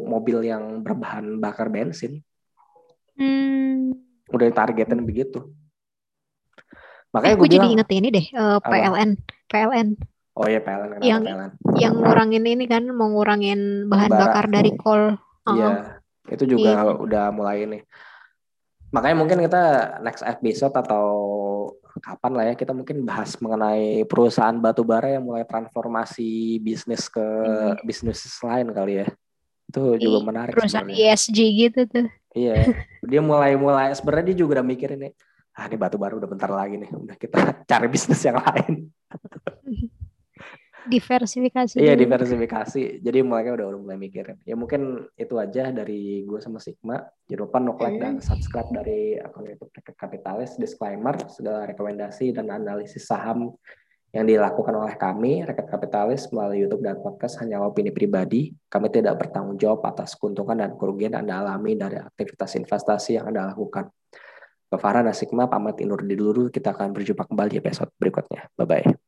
mobil 0.03 0.43
yang 0.43 0.83
berbahan 0.83 1.39
bakar 1.39 1.71
bensin. 1.71 2.19
Hmm. 3.15 3.95
Udah 4.33 4.45
ditargetin 4.47 5.01
begitu. 5.03 5.51
Makanya 7.15 7.35
eh, 7.35 7.39
gue 7.39 7.49
jadi 7.49 7.67
inget 7.71 7.89
ini 7.95 8.07
deh, 8.11 8.25
uh, 8.35 8.59
PLN, 8.59 9.09
apa? 9.15 9.47
PLN 9.47 9.87
Oh 10.37 10.45
iya 10.45 10.61
PLN 10.61 11.01
yang 11.01 11.25
PLN? 11.25 11.51
yang 11.81 11.93
ngurangin 11.97 12.45
ini 12.45 12.69
kan 12.69 12.85
mau 12.93 13.09
ngurangin 13.09 13.89
bahan 13.89 14.11
Bara. 14.13 14.21
bakar 14.21 14.45
dari 14.53 14.71
kol. 14.77 15.17
Iya, 15.49 15.69
uh 15.73 15.85
itu 16.27 16.43
juga 16.43 16.75
iya. 16.75 16.91
udah 16.91 17.25
mulai 17.31 17.63
ini. 17.63 17.79
Makanya 18.91 19.15
mungkin 19.15 19.39
kita 19.47 19.63
next 20.03 20.27
episode 20.27 20.75
atau 20.75 21.07
kapan 22.03 22.31
lah 22.35 22.43
ya 22.51 22.53
kita 22.59 22.75
mungkin 22.75 23.07
bahas 23.07 23.39
mengenai 23.39 24.03
perusahaan 24.05 24.59
batu 24.59 24.83
bara 24.83 25.15
yang 25.15 25.23
mulai 25.23 25.47
transformasi 25.47 26.59
bisnis 26.59 27.07
ke 27.07 27.23
hmm. 27.23 27.79
bisnis 27.87 28.27
lain 28.43 28.75
kali 28.75 29.03
ya. 29.03 29.07
Itu 29.71 29.95
juga 29.95 30.19
menarik. 30.19 30.51
Perusahaan 30.51 30.83
sebenarnya. 30.83 31.15
ESG 31.15 31.39
gitu 31.63 31.79
tuh. 31.87 32.07
Iya, 32.37 32.55
dia 33.01 33.21
mulai 33.25 33.57
mulai 33.57 33.89
sebenarnya 33.97 34.33
dia 34.33 34.37
juga 34.45 34.61
udah 34.61 34.65
mikirin 34.65 35.09
nih. 35.09 35.13
Ah 35.57 35.65
ini 35.65 35.73
batu 35.73 35.97
bara 35.97 36.13
udah 36.13 36.29
bentar 36.29 36.53
lagi 36.53 36.77
nih, 36.77 36.89
udah 36.93 37.17
kita 37.17 37.37
cari 37.69 37.87
bisnis 37.89 38.21
yang 38.21 38.37
lain. 38.37 38.93
diversifikasi 40.87 41.83
iya 41.83 41.99
diversifikasi. 41.99 43.03
Jadi 43.03 43.19
mereka 43.19 43.59
udah 43.59 43.65
udah 43.75 43.79
mulai 43.83 43.99
mikirin. 43.99 44.39
Ya 44.47 44.55
mungkin 44.55 45.03
itu 45.19 45.35
aja 45.35 45.69
dari 45.75 46.23
gue 46.23 46.39
sama 46.39 46.63
Sigma. 46.63 47.03
Jangan 47.27 47.41
lupa 47.43 47.57
no 47.59 47.75
like 47.75 47.99
dan 47.99 48.23
subscribe 48.23 48.71
dari 48.71 49.19
akun 49.19 49.51
YouTube 49.51 49.71
Kapitalis. 49.99 50.55
Disclaimer 50.55 51.19
segala 51.27 51.67
rekomendasi 51.67 52.31
dan 52.31 52.47
analisis 52.47 53.03
saham 53.03 53.51
yang 54.15 54.23
dilakukan 54.23 54.71
oleh 54.71 54.95
kami 54.95 55.43
Rakyat 55.43 55.67
Kapitalis 55.67 56.31
melalui 56.31 56.63
YouTube 56.63 56.83
dan 56.83 56.97
podcast 57.03 57.37
hanya 57.43 57.59
opini 57.59 57.91
pribadi. 57.91 58.55
Kami 58.71 58.87
tidak 58.87 59.19
bertanggung 59.19 59.59
jawab 59.59 59.83
atas 59.83 60.15
keuntungan 60.15 60.55
dan 60.55 60.71
kerugian 60.79 61.13
anda 61.13 61.43
alami 61.43 61.75
dari 61.75 61.99
aktivitas 61.99 62.55
investasi 62.55 63.19
yang 63.19 63.29
anda 63.29 63.51
lakukan. 63.51 63.91
Bapak 64.67 64.83
Farhan 64.83 65.07
dan 65.07 65.15
Sigma 65.15 65.47
pamit 65.47 65.79
undur 65.79 66.03
diri 66.03 66.19
dulu. 66.19 66.51
Kita 66.51 66.75
akan 66.75 66.91
berjumpa 66.91 67.23
kembali 67.27 67.59
episode 67.59 67.91
berikutnya. 67.99 68.51
Bye 68.55 68.67
bye 68.67 69.06